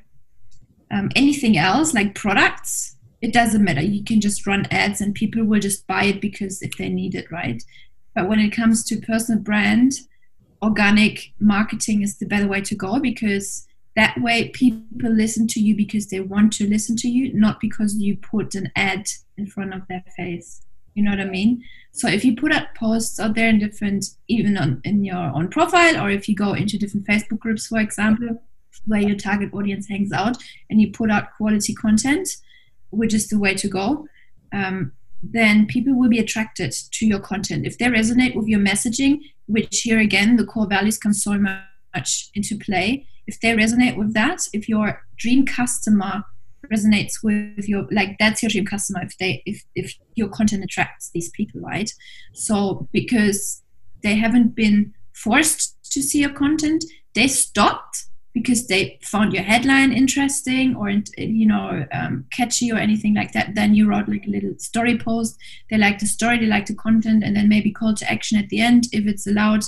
um, 0.90 1.10
anything 1.14 1.56
else 1.58 1.92
like 1.94 2.14
products 2.14 2.96
it 3.20 3.32
doesn't 3.32 3.64
matter. 3.64 3.80
You 3.80 4.04
can 4.04 4.20
just 4.20 4.46
run 4.46 4.66
ads 4.70 5.00
and 5.00 5.14
people 5.14 5.44
will 5.44 5.60
just 5.60 5.86
buy 5.86 6.04
it 6.04 6.20
because 6.20 6.62
if 6.62 6.76
they 6.76 6.88
need 6.88 7.14
it, 7.14 7.30
right? 7.30 7.62
But 8.14 8.28
when 8.28 8.38
it 8.38 8.50
comes 8.50 8.84
to 8.84 9.00
personal 9.00 9.40
brand, 9.40 9.94
organic 10.62 11.32
marketing 11.40 12.02
is 12.02 12.18
the 12.18 12.26
better 12.26 12.48
way 12.48 12.60
to 12.62 12.74
go 12.74 13.00
because 13.00 13.66
that 13.96 14.20
way 14.20 14.48
people 14.50 15.10
listen 15.10 15.48
to 15.48 15.60
you 15.60 15.74
because 15.74 16.06
they 16.08 16.20
want 16.20 16.52
to 16.54 16.68
listen 16.68 16.94
to 16.96 17.08
you, 17.08 17.32
not 17.34 17.58
because 17.60 17.96
you 17.96 18.16
put 18.16 18.54
an 18.54 18.70
ad 18.76 19.06
in 19.36 19.46
front 19.46 19.74
of 19.74 19.82
their 19.88 20.04
face. 20.16 20.62
You 20.98 21.04
know 21.04 21.12
what 21.12 21.20
I 21.20 21.26
mean? 21.26 21.62
So 21.92 22.08
if 22.08 22.24
you 22.24 22.34
put 22.34 22.50
out 22.50 22.74
posts 22.74 23.20
out 23.20 23.36
there 23.36 23.48
in 23.48 23.60
different, 23.60 24.04
even 24.26 24.58
on 24.58 24.80
in 24.84 25.04
your 25.04 25.16
own 25.16 25.46
profile, 25.46 25.96
or 26.02 26.10
if 26.10 26.28
you 26.28 26.34
go 26.34 26.54
into 26.54 26.76
different 26.76 27.06
Facebook 27.06 27.38
groups, 27.38 27.68
for 27.68 27.78
example, 27.78 28.42
where 28.86 29.00
your 29.00 29.16
target 29.16 29.50
audience 29.52 29.86
hangs 29.88 30.10
out, 30.10 30.36
and 30.68 30.80
you 30.80 30.90
put 30.90 31.08
out 31.08 31.36
quality 31.36 31.72
content, 31.72 32.28
which 32.90 33.14
is 33.14 33.28
the 33.28 33.38
way 33.38 33.54
to 33.54 33.68
go, 33.68 34.08
um, 34.52 34.90
then 35.22 35.66
people 35.66 35.94
will 35.94 36.08
be 36.08 36.18
attracted 36.18 36.72
to 36.72 37.06
your 37.06 37.20
content. 37.20 37.64
If 37.64 37.78
they 37.78 37.86
resonate 37.86 38.34
with 38.34 38.48
your 38.48 38.60
messaging, 38.60 39.20
which 39.46 39.82
here 39.82 40.00
again, 40.00 40.34
the 40.34 40.46
core 40.46 40.66
values 40.66 40.98
come 40.98 41.12
so 41.14 41.38
much 41.38 42.30
into 42.34 42.58
play. 42.58 43.06
If 43.28 43.38
they 43.38 43.50
resonate 43.50 43.96
with 43.96 44.14
that, 44.14 44.40
if 44.52 44.68
your 44.68 45.00
dream 45.16 45.46
customer 45.46 46.24
resonates 46.72 47.22
with 47.22 47.68
your 47.68 47.86
like 47.90 48.16
that's 48.18 48.42
your 48.42 48.50
dream 48.50 48.66
customer 48.66 49.02
if 49.02 49.16
they 49.18 49.42
if, 49.46 49.64
if 49.74 49.94
your 50.14 50.28
content 50.28 50.64
attracts 50.64 51.10
these 51.10 51.30
people 51.30 51.60
right? 51.60 51.90
So 52.34 52.88
because 52.92 53.62
they 54.02 54.16
haven't 54.16 54.54
been 54.54 54.94
forced 55.12 55.76
to 55.92 56.02
see 56.02 56.20
your 56.20 56.32
content 56.32 56.84
they 57.14 57.26
stopped 57.26 58.04
because 58.32 58.66
they 58.66 58.98
found 59.02 59.32
your 59.32 59.42
headline 59.42 59.92
interesting 59.92 60.76
or 60.76 60.88
you 60.90 61.46
know 61.46 61.86
um, 61.92 62.24
catchy 62.30 62.70
or 62.70 62.76
anything 62.76 63.14
like 63.14 63.32
that. 63.32 63.54
Then 63.54 63.74
you 63.74 63.88
wrote 63.88 64.08
like 64.08 64.26
a 64.26 64.30
little 64.30 64.54
story 64.58 64.98
post. 64.98 65.36
They 65.70 65.78
like 65.78 65.98
the 65.98 66.06
story 66.06 66.38
they 66.38 66.46
like 66.46 66.66
the 66.66 66.74
content 66.74 67.24
and 67.24 67.34
then 67.36 67.48
maybe 67.48 67.70
call 67.70 67.94
to 67.94 68.10
action 68.10 68.38
at 68.38 68.48
the 68.48 68.60
end 68.60 68.84
if 68.92 69.06
it's 69.06 69.26
allowed. 69.26 69.64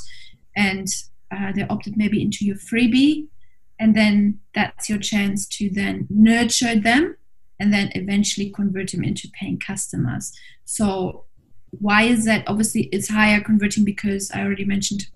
And 0.56 0.86
uh, 1.30 1.52
they 1.52 1.62
opted 1.68 1.96
maybe 1.96 2.22
into 2.22 2.44
your 2.44 2.56
freebie 2.56 3.26
and 3.80 3.96
then 3.96 4.38
that's 4.54 4.90
your 4.90 4.98
chance 4.98 5.48
to 5.48 5.70
then 5.70 6.06
nurture 6.10 6.78
them 6.78 7.16
and 7.58 7.72
then 7.72 7.90
eventually 7.94 8.50
convert 8.50 8.92
them 8.92 9.02
into 9.02 9.26
paying 9.32 9.58
customers. 9.58 10.32
So 10.66 11.24
why 11.70 12.02
is 12.02 12.26
that? 12.26 12.44
Obviously 12.46 12.82
it's 12.92 13.08
higher 13.08 13.40
converting 13.40 13.84
because 13.84 14.30
i 14.32 14.42
already 14.42 14.66
mentioned 14.66 15.06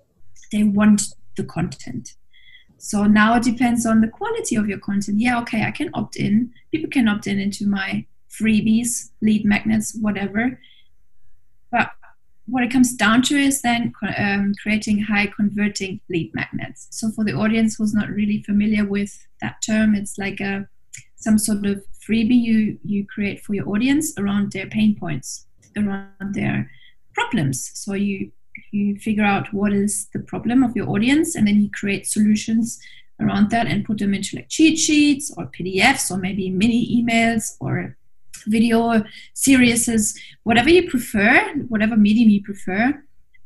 they 0.51 0.63
want 0.63 1.03
the 1.37 1.43
content. 1.43 2.15
So 2.77 3.05
now 3.05 3.35
it 3.35 3.43
depends 3.43 3.85
on 3.85 4.01
the 4.01 4.07
quality 4.07 4.55
of 4.55 4.67
your 4.67 4.79
content. 4.79 5.19
Yeah 5.19 5.39
okay 5.41 5.63
i 5.63 5.71
can 5.71 5.91
opt 5.93 6.15
in. 6.15 6.51
People 6.71 6.89
can 6.89 7.07
opt 7.07 7.27
in 7.27 7.39
into 7.39 7.67
my 7.67 8.05
freebies 8.29 9.11
lead 9.21 9.45
magnets 9.45 9.95
whatever. 10.01 10.59
But 11.71 11.91
what 12.47 12.63
it 12.63 12.71
comes 12.71 12.93
down 12.93 13.21
to 13.23 13.35
is 13.35 13.61
then 13.61 13.91
um, 14.17 14.53
creating 14.61 15.01
high 15.01 15.27
converting 15.27 15.99
lead 16.09 16.31
magnets. 16.33 16.87
So 16.91 17.09
for 17.11 17.23
the 17.23 17.33
audience 17.33 17.75
who's 17.75 17.93
not 17.93 18.09
really 18.09 18.43
familiar 18.43 18.85
with 18.85 19.17
that 19.41 19.55
term, 19.65 19.95
it's 19.95 20.17
like 20.17 20.39
a 20.39 20.67
some 21.15 21.37
sort 21.39 21.65
of 21.65 21.83
freebie 22.07 22.39
you 22.39 22.77
you 22.83 23.05
create 23.07 23.41
for 23.43 23.55
your 23.55 23.67
audience 23.69 24.13
around 24.17 24.51
their 24.51 24.67
pain 24.67 24.95
points, 24.99 25.47
around 25.75 26.33
their 26.33 26.69
problems. 27.13 27.71
So 27.73 27.93
you 27.93 28.31
you 28.71 28.97
figure 28.99 29.23
out 29.23 29.51
what 29.53 29.73
is 29.73 30.07
the 30.13 30.19
problem 30.19 30.63
of 30.63 30.75
your 30.75 30.89
audience, 30.89 31.35
and 31.35 31.47
then 31.47 31.61
you 31.61 31.69
create 31.71 32.05
solutions 32.05 32.79
around 33.19 33.49
that 33.49 33.65
and 33.65 33.85
put 33.85 33.97
them 33.97 34.13
into 34.13 34.35
like 34.35 34.49
cheat 34.49 34.77
sheets 34.77 35.33
or 35.37 35.45
PDFs 35.47 36.11
or 36.11 36.17
maybe 36.17 36.49
mini 36.49 37.01
emails 37.01 37.55
or 37.59 37.97
video 38.45 39.03
series, 39.33 40.17
whatever 40.43 40.69
you 40.69 40.89
prefer, 40.89 41.53
whatever 41.67 41.95
medium 41.95 42.29
you 42.29 42.43
prefer, 42.43 43.03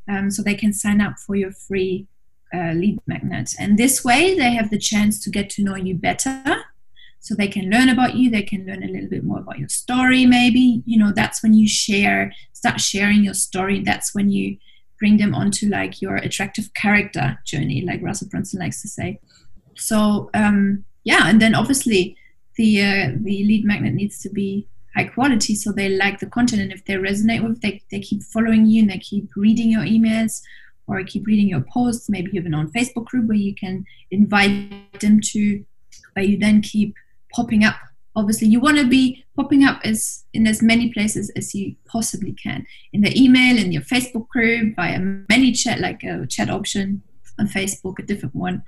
um, 0.08 0.32
so 0.32 0.42
they 0.42 0.56
can 0.56 0.74
sign 0.74 1.02
up 1.02 1.18
for 1.20 1.36
your 1.36 1.52
free 1.52 2.08
uh, 2.54 2.74
lead 2.74 3.00
magnet. 3.06 3.54
And 3.60 3.78
this 3.78 4.04
way, 4.04 4.36
they 4.36 4.52
have 4.52 4.70
the 4.70 4.80
chance 4.80 5.20
to 5.24 5.30
get 5.30 5.50
to 5.52 5.64
know 5.64 5.76
you 5.76 5.96
better. 5.96 6.64
So 7.22 7.36
they 7.36 7.48
can 7.48 7.70
learn 7.70 7.90
about 7.90 8.16
you. 8.16 8.30
They 8.30 8.42
can 8.42 8.66
learn 8.66 8.84
a 8.84 8.88
little 8.88 9.10
bit 9.10 9.24
more 9.24 9.40
about 9.40 9.60
your 9.60 9.70
story. 9.70 10.26
Maybe 10.26 10.82
you 10.86 10.98
know 10.98 11.12
that's 11.14 11.44
when 11.44 11.54
you 11.54 11.68
share, 11.68 12.34
start 12.54 12.80
sharing 12.80 13.24
your 13.24 13.34
story. 13.34 13.82
That's 13.82 14.16
when 14.16 14.30
you 14.30 14.58
bring 15.00 15.18
them 15.18 15.36
onto 15.36 15.68
like 15.68 16.02
your 16.02 16.16
attractive 16.16 16.74
character 16.74 17.40
journey, 17.46 17.82
like 17.82 18.02
Russell 18.02 18.30
Brunson 18.30 18.60
likes 18.60 18.82
to 18.82 18.88
say. 18.88 19.20
So 19.76 20.30
um, 20.34 20.86
yeah, 21.04 21.24
and 21.26 21.42
then 21.42 21.56
obviously 21.56 22.16
the 22.56 22.82
uh, 22.82 23.08
the 23.16 23.44
lead 23.44 23.66
magnet 23.66 23.94
needs 23.94 24.20
to 24.22 24.30
be 24.30 24.68
high 25.00 25.08
quality 25.08 25.56
so 25.56 25.72
they 25.72 25.90
like 25.90 26.20
the 26.20 26.26
content 26.26 26.62
and 26.62 26.72
if 26.72 26.84
they 26.86 26.96
resonate 26.96 27.44
with 27.44 27.62
they, 27.62 27.82
they 27.92 28.00
keep 28.00 28.22
following 28.24 28.66
you 28.66 28.82
and 28.82 28.92
they 28.92 28.98
keep 28.98 29.30
reading 29.36 29.72
your 29.72 29.84
emails 29.84 30.42
or 30.88 31.04
keep 31.04 31.26
reading 31.28 31.48
your 31.48 31.62
posts. 31.62 32.10
Maybe 32.10 32.32
you 32.32 32.40
have 32.42 32.48
an 32.48 32.54
on 32.54 32.72
facebook 32.72 33.06
group 33.06 33.28
where 33.28 33.38
you 33.38 33.56
can 33.56 33.86
invite 34.12 35.00
them 35.00 35.20
to 35.32 35.64
where 36.14 36.26
you 36.26 36.38
then 36.38 36.62
keep 36.62 36.96
popping 37.34 37.64
up. 37.64 37.76
Obviously 38.16 38.48
you 38.48 38.60
want 38.60 38.78
to 38.78 38.88
be 38.88 39.24
popping 39.36 39.64
up 39.64 39.80
as 39.86 40.26
in 40.34 40.46
as 40.48 40.62
many 40.62 40.92
places 40.92 41.32
as 41.36 41.56
you 41.56 41.76
possibly 41.88 42.34
can. 42.34 42.66
In 42.92 43.02
the 43.02 43.18
email 43.18 43.58
in 43.58 43.72
your 43.72 43.84
facebook 43.84 44.28
group 44.28 44.76
via 44.76 45.00
ManyChat 45.00 45.80
like 45.80 46.04
a 46.04 46.28
chat 46.28 46.50
option 46.50 47.02
on 47.40 47.48
facebook 47.48 48.00
a 48.00 48.04
different 48.04 48.36
one 48.36 48.64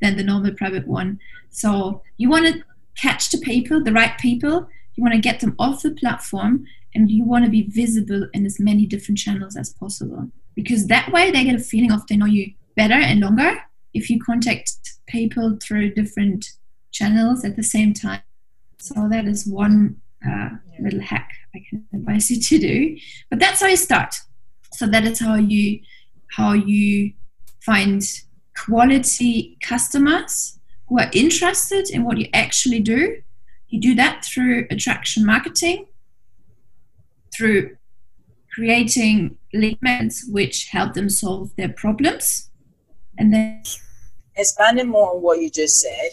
than 0.00 0.16
the 0.16 0.24
normal 0.24 0.52
private 0.54 0.88
one. 0.88 1.20
So 1.50 2.02
you 2.16 2.28
want 2.28 2.46
to 2.46 2.64
catch 3.00 3.30
the 3.30 3.38
people 3.38 3.84
the 3.84 3.92
right 3.92 4.18
people 4.18 4.66
you 4.96 5.02
want 5.02 5.14
to 5.14 5.20
get 5.20 5.40
them 5.40 5.54
off 5.58 5.82
the 5.82 5.90
platform 5.90 6.64
and 6.94 7.10
you 7.10 7.24
want 7.24 7.44
to 7.44 7.50
be 7.50 7.68
visible 7.68 8.28
in 8.32 8.46
as 8.46 8.58
many 8.58 8.86
different 8.86 9.18
channels 9.18 9.56
as 9.56 9.72
possible. 9.74 10.30
Because 10.54 10.86
that 10.86 11.12
way 11.12 11.30
they 11.30 11.44
get 11.44 11.54
a 11.54 11.58
feeling 11.60 11.92
of 11.92 12.06
they 12.06 12.16
know 12.16 12.26
you 12.26 12.52
better 12.74 12.94
and 12.94 13.20
longer 13.20 13.58
if 13.92 14.08
you 14.08 14.20
contact 14.20 14.72
people 15.06 15.58
through 15.62 15.92
different 15.94 16.46
channels 16.92 17.44
at 17.44 17.56
the 17.56 17.62
same 17.62 17.92
time. 17.92 18.22
So 18.78 19.08
that 19.10 19.26
is 19.26 19.46
one 19.46 19.96
uh, 20.26 20.50
little 20.80 21.00
hack 21.00 21.30
i 21.54 21.62
can 21.68 21.84
advise 21.94 22.30
you 22.30 22.40
to 22.40 22.58
do. 22.58 22.96
But 23.30 23.38
that's 23.38 23.60
how 23.60 23.66
you 23.66 23.76
start. 23.76 24.14
So 24.72 24.86
that 24.86 25.04
is 25.04 25.20
how 25.20 25.36
you 25.36 25.80
how 26.28 26.52
you 26.52 27.12
find 27.60 28.02
quality 28.56 29.56
customers 29.62 30.58
who 30.88 30.98
are 30.98 31.10
interested 31.12 31.90
in 31.90 32.04
what 32.04 32.18
you 32.18 32.28
actually 32.32 32.80
do 32.80 33.22
you 33.68 33.80
do 33.80 33.94
that 33.94 34.24
through 34.24 34.66
attraction 34.70 35.24
marketing, 35.26 35.86
through 37.34 37.76
creating 38.54 39.36
magnets 39.52 40.26
which 40.28 40.68
help 40.68 40.94
them 40.94 41.10
solve 41.10 41.50
their 41.56 41.68
problems, 41.68 42.50
and 43.18 43.32
then 43.32 43.62
expanding 44.36 44.88
more 44.88 45.14
on 45.14 45.22
what 45.22 45.40
you 45.40 45.50
just 45.50 45.80
said 45.80 46.10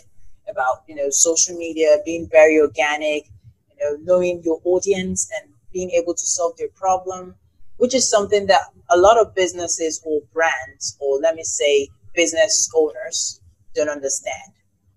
about 0.49 0.83
you 0.87 0.95
know 0.95 1.09
social 1.09 1.55
media 1.55 1.97
being 2.05 2.27
very 2.31 2.59
organic, 2.59 3.29
you 3.69 3.77
know 3.81 3.97
knowing 4.03 4.41
your 4.43 4.59
audience 4.63 5.29
and 5.39 5.51
being 5.71 5.91
able 5.91 6.13
to 6.13 6.25
solve 6.25 6.55
their 6.57 6.69
problem, 6.69 7.35
which 7.77 7.93
is 7.93 8.09
something 8.09 8.45
that 8.47 8.61
a 8.89 8.97
lot 8.97 9.19
of 9.19 9.33
businesses 9.35 10.01
or 10.05 10.21
brands 10.33 10.97
or 10.99 11.19
let 11.19 11.35
me 11.35 11.43
say 11.43 11.87
business 12.13 12.69
owners 12.75 13.41
don't 13.73 13.89
understand. 13.89 14.53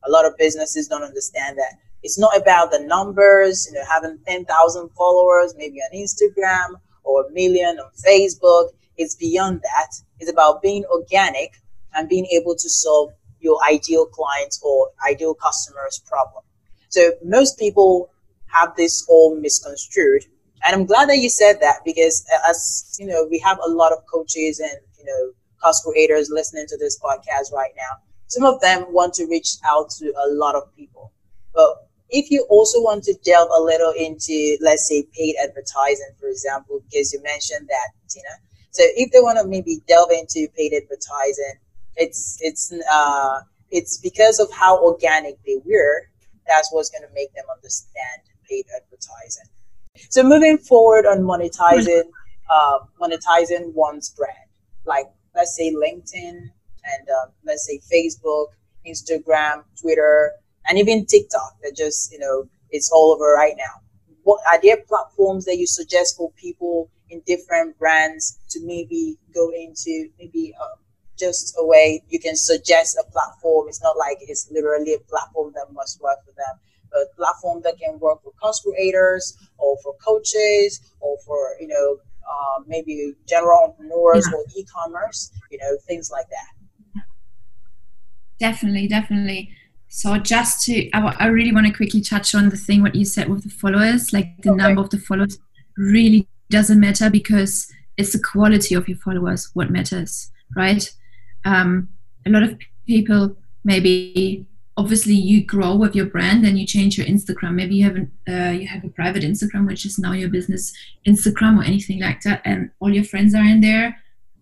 A 0.06 0.10
lot 0.10 0.25
of 0.25 0.36
businesses 0.36 0.86
don't 0.86 1.02
understand 1.02 1.58
that 1.58 1.75
it's 2.06 2.20
not 2.20 2.36
about 2.36 2.70
the 2.70 2.78
numbers, 2.78 3.66
you 3.66 3.76
know, 3.76 3.84
having 3.84 4.16
10,000 4.28 4.90
followers, 4.90 5.54
maybe 5.58 5.78
on 5.80 5.90
Instagram 5.92 6.80
or 7.02 7.26
a 7.26 7.32
million 7.32 7.80
on 7.80 7.90
Facebook. 8.06 8.68
It's 8.96 9.16
beyond 9.16 9.60
that. 9.62 9.88
It's 10.20 10.30
about 10.30 10.62
being 10.62 10.84
organic 10.84 11.60
and 11.94 12.08
being 12.08 12.26
able 12.26 12.54
to 12.54 12.70
solve 12.70 13.12
your 13.40 13.58
ideal 13.68 14.06
clients 14.06 14.62
or 14.62 14.90
ideal 15.04 15.34
customers' 15.34 16.00
problem. 16.06 16.44
So 16.90 17.10
most 17.25 17.58
people 17.58 18.08
have 18.46 18.76
this 18.76 19.04
all 19.08 19.34
misconstrued. 19.34 20.26
And 20.64 20.76
I'm 20.76 20.86
glad 20.86 21.08
that 21.08 21.18
you 21.18 21.28
said 21.28 21.58
that 21.60 21.80
because 21.84 22.25
uh, 22.32 22.50
as 22.50 22.96
you 23.00 23.06
know, 23.08 23.26
we 23.28 23.40
have 23.40 23.58
a 23.66 23.68
lot 23.68 23.90
of 23.90 23.98
coaches 24.06 24.60
and 24.60 24.78
you 24.96 25.04
know 25.04 25.32
course 25.60 25.82
creators 25.84 26.30
listening 26.30 26.66
to 26.68 26.78
this 26.78 27.00
podcast 27.00 27.52
right 27.52 27.72
now. 27.76 27.98
Some 28.28 28.44
of 28.44 28.60
them 28.60 28.86
want 28.92 29.14
to 29.14 29.26
reach 29.26 29.56
out 29.68 29.90
to 29.98 30.14
a 30.25 30.30
lot 30.30 30.54
of 30.54 30.72
people. 30.76 31.12
But 31.52 31.86
if 32.10 32.30
you 32.30 32.46
also 32.48 32.80
want 32.80 33.04
to 33.04 33.14
delve 33.25 33.50
a 33.54 33.60
little 33.60 33.92
into, 33.92 34.56
let's 34.60 34.88
say, 34.88 35.04
paid 35.16 35.34
advertising, 35.42 36.10
for 36.20 36.28
example, 36.28 36.82
because 36.88 37.12
you 37.12 37.22
mentioned 37.22 37.68
that, 37.68 37.88
Tina. 38.08 38.28
So 38.70 38.82
if 38.96 39.10
they 39.10 39.20
want 39.20 39.38
to 39.38 39.46
maybe 39.46 39.80
delve 39.88 40.10
into 40.10 40.48
paid 40.56 40.72
advertising, 40.75 41.54
it's 41.96 42.38
it's 42.40 42.72
uh 42.92 43.40
it's 43.70 43.98
because 43.98 44.38
of 44.38 44.52
how 44.52 44.78
organic 44.82 45.42
they 45.44 45.56
were. 45.64 46.08
That's 46.46 46.70
what's 46.72 46.90
going 46.90 47.02
to 47.02 47.14
make 47.14 47.34
them 47.34 47.44
understand 47.54 48.22
paid 48.48 48.66
advertising. 48.76 49.48
So 50.10 50.22
moving 50.22 50.58
forward 50.58 51.06
on 51.06 51.20
monetizing, 51.20 52.04
uh, 52.50 52.78
monetizing 53.00 53.72
one's 53.72 54.10
brand, 54.10 54.48
like 54.84 55.06
let's 55.34 55.56
say 55.56 55.75
LinkedIn 55.75 56.34
and 56.34 57.08
um, 57.08 57.30
let's 57.44 57.66
say 57.66 57.80
Facebook, 57.92 58.48
Instagram, 58.86 59.64
Twitter, 59.80 60.32
and 60.68 60.78
even 60.78 61.06
TikTok 61.06 61.56
that 61.62 61.76
just, 61.76 62.12
you 62.12 62.18
know, 62.18 62.49
it's 62.70 62.90
all 62.92 63.12
over 63.12 63.32
right 63.32 63.54
now. 63.56 63.80
What 64.23 64.40
are 64.50 64.61
there 64.61 64.78
platforms 64.88 65.44
that 65.44 65.56
you 65.56 65.66
suggest 65.66 66.16
for 66.16 66.30
people 66.32 66.90
in 67.11 67.23
different 67.26 67.78
brands 67.78 68.38
to 68.50 68.61
maybe 68.64 69.16
go 69.35 69.50
into 69.50 70.08
maybe 70.18 70.54
uh, 70.61 70.76
just 71.18 71.54
a 71.58 71.64
way 71.64 72.02
you 72.08 72.18
can 72.18 72.37
suggest 72.37 72.96
a 72.96 73.11
platform. 73.11 73.68
It's 73.68 73.82
not 73.82 73.96
like 73.96 74.18
it's 74.20 74.50
literally 74.50 74.94
a 74.94 74.99
platform 74.99 75.52
that 75.54 75.73
must 75.73 76.00
work 76.02 76.18
for 76.25 76.32
them, 76.32 76.61
but 76.90 77.00
a 77.00 77.16
platform 77.16 77.62
that 77.64 77.78
can 77.78 77.99
work 77.99 78.23
for 78.23 78.32
course 78.32 78.61
creators 78.61 79.37
or 79.58 79.76
for 79.82 79.94
coaches 80.04 80.80
or 81.00 81.16
for, 81.25 81.56
you 81.61 81.68
know, 81.68 81.96
uh, 82.28 82.62
maybe 82.66 83.14
general 83.26 83.64
entrepreneurs 83.64 84.28
yeah. 84.30 84.37
or 84.37 84.44
e-commerce, 84.56 85.30
you 85.50 85.58
know, 85.58 85.76
things 85.87 86.11
like 86.11 86.26
that. 86.28 87.02
Definitely, 88.38 88.88
definitely. 88.88 89.50
So 89.96 90.18
just 90.18 90.62
to, 90.66 90.90
I, 90.90 91.16
I 91.20 91.26
really 91.28 91.54
want 91.54 91.66
to 91.66 91.72
quickly 91.72 92.02
touch 92.02 92.34
on 92.34 92.50
the 92.50 92.56
thing 92.58 92.82
what 92.82 92.94
you 92.94 93.06
said 93.06 93.30
with 93.30 93.44
the 93.44 93.48
followers, 93.48 94.12
like 94.12 94.26
the 94.42 94.50
okay. 94.50 94.62
number 94.62 94.82
of 94.82 94.90
the 94.90 94.98
followers 94.98 95.38
really 95.78 96.28
doesn't 96.50 96.78
matter 96.78 97.08
because 97.08 97.72
it's 97.96 98.12
the 98.12 98.22
quality 98.22 98.74
of 98.74 98.86
your 98.88 98.98
followers 98.98 99.48
what 99.54 99.70
matters, 99.70 100.30
right? 100.54 100.94
Um, 101.46 101.88
a 102.26 102.30
lot 102.30 102.42
of 102.42 102.58
people 102.86 103.38
maybe 103.64 104.44
obviously 104.76 105.14
you 105.14 105.42
grow 105.42 105.74
with 105.74 105.96
your 105.96 106.04
brand 106.04 106.44
and 106.44 106.58
you 106.58 106.66
change 106.66 106.98
your 106.98 107.06
Instagram. 107.06 107.54
Maybe 107.54 107.76
you 107.76 107.84
have 107.84 107.96
an, 107.96 108.12
uh, 108.28 108.50
you 108.50 108.68
have 108.68 108.84
a 108.84 108.90
private 108.90 109.22
Instagram 109.22 109.66
which 109.66 109.86
is 109.86 109.98
now 109.98 110.12
your 110.12 110.28
business 110.28 110.74
Instagram 111.08 111.58
or 111.58 111.64
anything 111.64 112.00
like 112.00 112.20
that, 112.20 112.42
and 112.44 112.70
all 112.80 112.92
your 112.92 113.04
friends 113.04 113.34
are 113.34 113.44
in 113.44 113.62
there. 113.62 113.96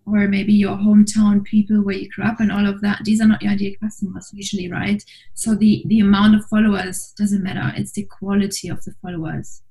Or 0.05 0.27
maybe 0.27 0.53
your 0.53 0.77
hometown 0.77 1.43
people 1.43 1.83
where 1.83 1.95
you 1.95 2.09
grew 2.09 2.25
up 2.25 2.39
and 2.39 2.51
all 2.51 2.67
of 2.67 2.81
that 2.81 2.99
these 3.03 3.19
are 3.19 3.27
not 3.27 3.41
your 3.41 3.51
ideal 3.51 3.73
customers 3.81 4.29
usually 4.33 4.71
right? 4.71 5.03
So 5.33 5.55
the 5.55 5.83
the 5.87 5.99
amount 5.99 6.35
of 6.35 6.45
followers 6.45 7.13
doesn't 7.17 7.43
matter. 7.43 7.73
It's 7.75 7.93
the 7.93 8.03
quality 8.03 8.69
of 8.69 8.83
the 8.83 8.93
followers. 9.01 9.61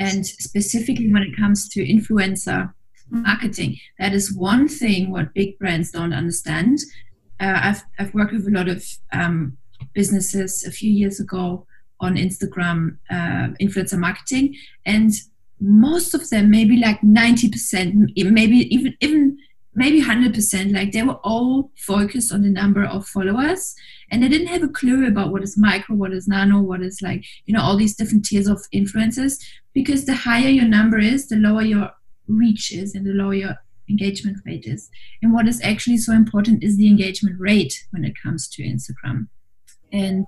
And 0.00 0.24
specifically 0.26 1.12
when 1.12 1.22
it 1.22 1.36
comes 1.36 1.68
to 1.70 1.84
influencer 1.84 2.72
marketing 3.10 3.78
that 3.98 4.12
is 4.12 4.34
one 4.34 4.68
thing 4.68 5.10
what 5.10 5.34
big 5.34 5.58
brands 5.58 5.90
don't 5.90 6.12
understand. 6.12 6.78
Uh, 7.40 7.58
I've, 7.62 7.82
I've 7.98 8.14
worked 8.14 8.32
with 8.32 8.46
a 8.48 8.50
lot 8.50 8.68
of 8.68 8.84
um, 9.12 9.56
businesses 9.94 10.64
a 10.64 10.70
few 10.70 10.90
years 10.90 11.20
ago 11.20 11.66
on 12.00 12.16
instagram 12.16 12.98
uh, 13.10 13.48
influencer 13.60 13.98
marketing 13.98 14.54
and 14.84 15.12
most 15.60 16.14
of 16.14 16.28
them 16.30 16.50
maybe 16.50 16.76
like 16.76 17.00
90% 17.00 18.12
maybe 18.16 18.74
even 18.74 18.94
even 19.00 19.38
maybe 19.78 20.02
100% 20.02 20.74
like 20.74 20.92
they 20.92 21.02
were 21.02 21.20
all 21.24 21.70
focused 21.76 22.32
on 22.32 22.42
the 22.42 22.48
number 22.48 22.84
of 22.84 23.06
followers 23.06 23.74
and 24.10 24.22
they 24.22 24.28
didn't 24.28 24.48
have 24.48 24.62
a 24.62 24.68
clue 24.68 25.06
about 25.06 25.32
what 25.32 25.42
is 25.42 25.56
micro 25.56 25.94
what 25.96 26.12
is 26.12 26.28
nano 26.28 26.60
what 26.60 26.82
is 26.82 27.00
like 27.02 27.24
you 27.46 27.54
know 27.54 27.62
all 27.62 27.76
these 27.76 27.96
different 27.96 28.24
tiers 28.24 28.46
of 28.46 28.60
influences 28.72 29.38
because 29.72 30.04
the 30.04 30.14
higher 30.14 30.48
your 30.48 30.64
number 30.64 30.98
is 30.98 31.28
the 31.28 31.36
lower 31.36 31.62
your 31.62 31.90
reach 32.26 32.72
is 32.72 32.94
and 32.94 33.06
the 33.06 33.12
lower 33.12 33.34
your 33.34 33.56
engagement 33.88 34.38
rate 34.44 34.66
is. 34.66 34.90
And 35.22 35.32
what 35.32 35.48
is 35.48 35.60
actually 35.62 35.98
so 35.98 36.12
important 36.12 36.62
is 36.62 36.76
the 36.76 36.88
engagement 36.88 37.36
rate 37.38 37.86
when 37.90 38.04
it 38.04 38.14
comes 38.22 38.48
to 38.48 38.62
instagram. 38.62 39.28
And 39.92 40.26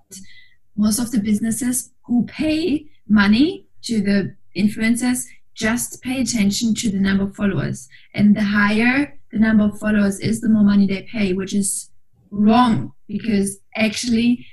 most 0.77 0.99
of 0.99 1.11
the 1.11 1.21
businesses 1.21 1.93
who 2.05 2.25
pay 2.27 2.87
money 3.09 3.67
to 3.83 4.01
the 4.01 4.35
influencers 4.57 5.27
just 5.55 6.03
pay 6.03 6.21
attention 6.21 6.75
to 6.75 6.91
the 6.91 6.99
number 6.99 7.25
of 7.25 7.37
followers. 7.37 7.89
And 8.15 8.35
the 8.35 8.45
higher 8.45 9.19
the 9.33 9.39
number 9.39 9.65
of 9.65 9.79
followers 9.79 10.19
is, 10.21 10.41
the 10.41 10.49
more 10.49 10.65
money 10.65 10.87
they 10.87 11.03
pay, 11.03 11.33
which 11.33 11.55
is 11.55 11.91
wrong 12.31 12.93
because 13.09 13.59
actually 13.77 14.47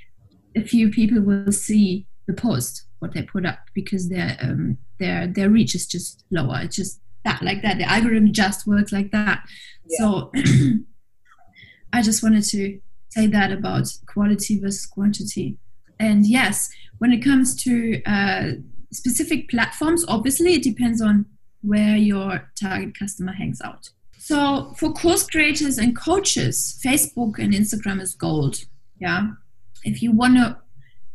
a 0.56 0.62
few 0.62 0.90
people 0.90 1.20
will 1.20 1.52
see 1.52 2.06
the 2.26 2.34
post 2.34 2.84
what 2.98 3.12
they 3.12 3.22
put 3.22 3.46
up 3.46 3.60
because 3.74 4.08
their 4.08 4.36
um, 4.40 4.76
their 4.98 5.26
their 5.26 5.50
reach 5.50 5.74
is 5.74 5.86
just 5.86 6.24
lower. 6.30 6.60
It's 6.62 6.76
just 6.76 7.00
that 7.24 7.42
like 7.42 7.62
that. 7.62 7.78
The 7.78 7.88
algorithm 7.88 8.32
just 8.32 8.66
works 8.66 8.92
like 8.92 9.10
that. 9.12 9.42
Yeah. 9.86 9.98
So 9.98 10.32
I 11.92 12.02
just 12.02 12.22
wanted 12.22 12.44
to 12.44 12.80
say 13.10 13.26
that 13.28 13.52
about 13.52 13.88
quality 14.06 14.60
versus 14.60 14.86
quantity. 14.86 15.58
And 15.98 16.26
yes, 16.26 16.70
when 16.98 17.12
it 17.12 17.24
comes 17.24 17.60
to 17.64 18.02
uh, 18.04 18.50
specific 18.92 19.48
platforms, 19.48 20.04
obviously 20.08 20.54
it 20.54 20.62
depends 20.62 21.00
on 21.00 21.26
where 21.62 21.96
your 21.96 22.50
target 22.60 22.98
customer 22.98 23.32
hangs 23.32 23.60
out. 23.62 23.90
So 24.28 24.74
for 24.76 24.92
course 24.92 25.26
creators 25.26 25.78
and 25.78 25.96
coaches, 25.96 26.78
Facebook 26.84 27.38
and 27.38 27.54
Instagram 27.54 27.98
is 27.98 28.14
gold. 28.14 28.56
Yeah. 29.00 29.28
If 29.84 30.02
you 30.02 30.12
want 30.12 30.36
to, 30.36 30.58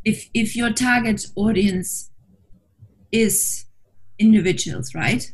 if, 0.03 0.31
if 0.33 0.55
your 0.55 0.71
target 0.73 1.27
audience 1.35 2.09
is 3.11 3.65
individuals, 4.17 4.95
right? 4.95 5.31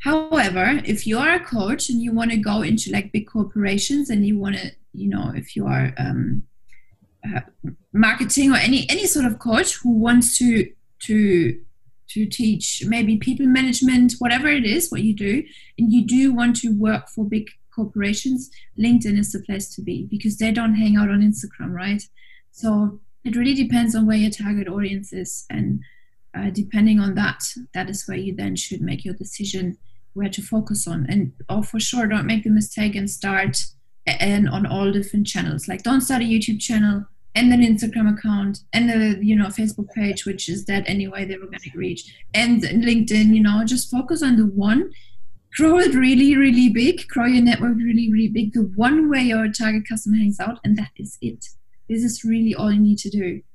However, 0.00 0.82
if 0.84 1.06
you 1.06 1.18
are 1.18 1.32
a 1.32 1.40
coach 1.40 1.88
and 1.88 2.02
you 2.02 2.12
want 2.12 2.32
to 2.32 2.36
go 2.36 2.60
into 2.60 2.92
like 2.92 3.12
big 3.12 3.26
corporations 3.28 4.10
and 4.10 4.26
you 4.26 4.38
want 4.38 4.56
to, 4.56 4.72
you 4.92 5.08
know, 5.08 5.32
if 5.34 5.56
you 5.56 5.66
are 5.66 5.94
um, 5.96 6.42
uh, 7.24 7.40
marketing 7.94 8.52
or 8.52 8.56
any 8.56 8.86
any 8.90 9.06
sort 9.06 9.24
of 9.24 9.38
coach 9.38 9.76
who 9.76 9.90
wants 9.90 10.36
to 10.36 10.70
to 11.04 11.58
to 12.08 12.26
teach 12.26 12.82
maybe 12.86 13.16
people 13.16 13.46
management, 13.46 14.14
whatever 14.18 14.48
it 14.48 14.64
is, 14.64 14.90
what 14.90 15.02
you 15.02 15.14
do, 15.14 15.42
and 15.78 15.92
you 15.92 16.06
do 16.06 16.32
want 16.32 16.56
to 16.56 16.68
work 16.68 17.08
for 17.08 17.24
big 17.24 17.48
corporations, 17.74 18.50
LinkedIn 18.78 19.18
is 19.18 19.32
the 19.32 19.40
place 19.40 19.74
to 19.74 19.82
be 19.82 20.06
because 20.10 20.38
they 20.38 20.50
don't 20.50 20.74
hang 20.74 20.96
out 20.96 21.10
on 21.10 21.20
Instagram, 21.20 21.72
right? 21.72 22.02
So 22.50 23.00
it 23.24 23.36
really 23.36 23.54
depends 23.54 23.94
on 23.94 24.06
where 24.06 24.16
your 24.16 24.30
target 24.30 24.68
audience 24.68 25.12
is, 25.12 25.44
and 25.50 25.80
uh, 26.34 26.50
depending 26.50 27.00
on 27.00 27.14
that, 27.14 27.42
that 27.74 27.90
is 27.90 28.06
where 28.06 28.16
you 28.16 28.34
then 28.34 28.56
should 28.56 28.80
make 28.80 29.04
your 29.04 29.14
decision 29.14 29.76
where 30.14 30.30
to 30.30 30.42
focus 30.42 30.86
on. 30.86 31.06
And 31.08 31.32
oh, 31.48 31.62
for 31.62 31.78
sure, 31.78 32.06
don't 32.06 32.26
make 32.26 32.44
the 32.44 32.50
mistake 32.50 32.94
and 32.94 33.10
start 33.10 33.58
and 34.06 34.48
on 34.48 34.66
all 34.66 34.92
different 34.92 35.26
channels. 35.26 35.68
Like, 35.68 35.82
don't 35.82 36.00
start 36.00 36.22
a 36.22 36.24
YouTube 36.24 36.60
channel 36.60 37.04
and 37.36 37.52
an 37.52 37.60
Instagram 37.60 38.18
account 38.18 38.60
and 38.72 38.88
the 38.88 39.24
you 39.24 39.36
know 39.36 39.48
Facebook 39.48 39.92
page, 39.94 40.24
which 40.24 40.48
is 40.48 40.64
that 40.64 40.88
anyway 40.88 41.24
the 41.26 41.38
organic 41.38 41.74
reach, 41.74 42.02
and 42.34 42.62
LinkedIn. 42.62 43.34
You 43.34 43.42
know, 43.42 43.62
just 43.64 43.90
focus 43.90 44.22
on 44.22 44.36
the 44.36 44.46
one, 44.46 44.90
grow 45.56 45.78
it 45.78 45.94
really 45.94 46.36
really 46.36 46.70
big, 46.70 47.06
grow 47.08 47.26
your 47.26 47.44
network 47.44 47.76
really 47.76 48.10
really 48.10 48.28
big. 48.28 48.54
The 48.54 48.72
one 48.74 49.10
where 49.10 49.20
your 49.20 49.52
target 49.52 49.86
customer 49.88 50.16
hangs 50.16 50.40
out, 50.40 50.58
and 50.64 50.76
that 50.78 50.90
is 50.96 51.18
it. 51.20 51.44
This 51.88 52.02
is 52.02 52.24
really 52.24 52.54
all 52.54 52.72
you 52.72 52.80
need 52.80 52.98
to 52.98 53.10
do. 53.10 53.42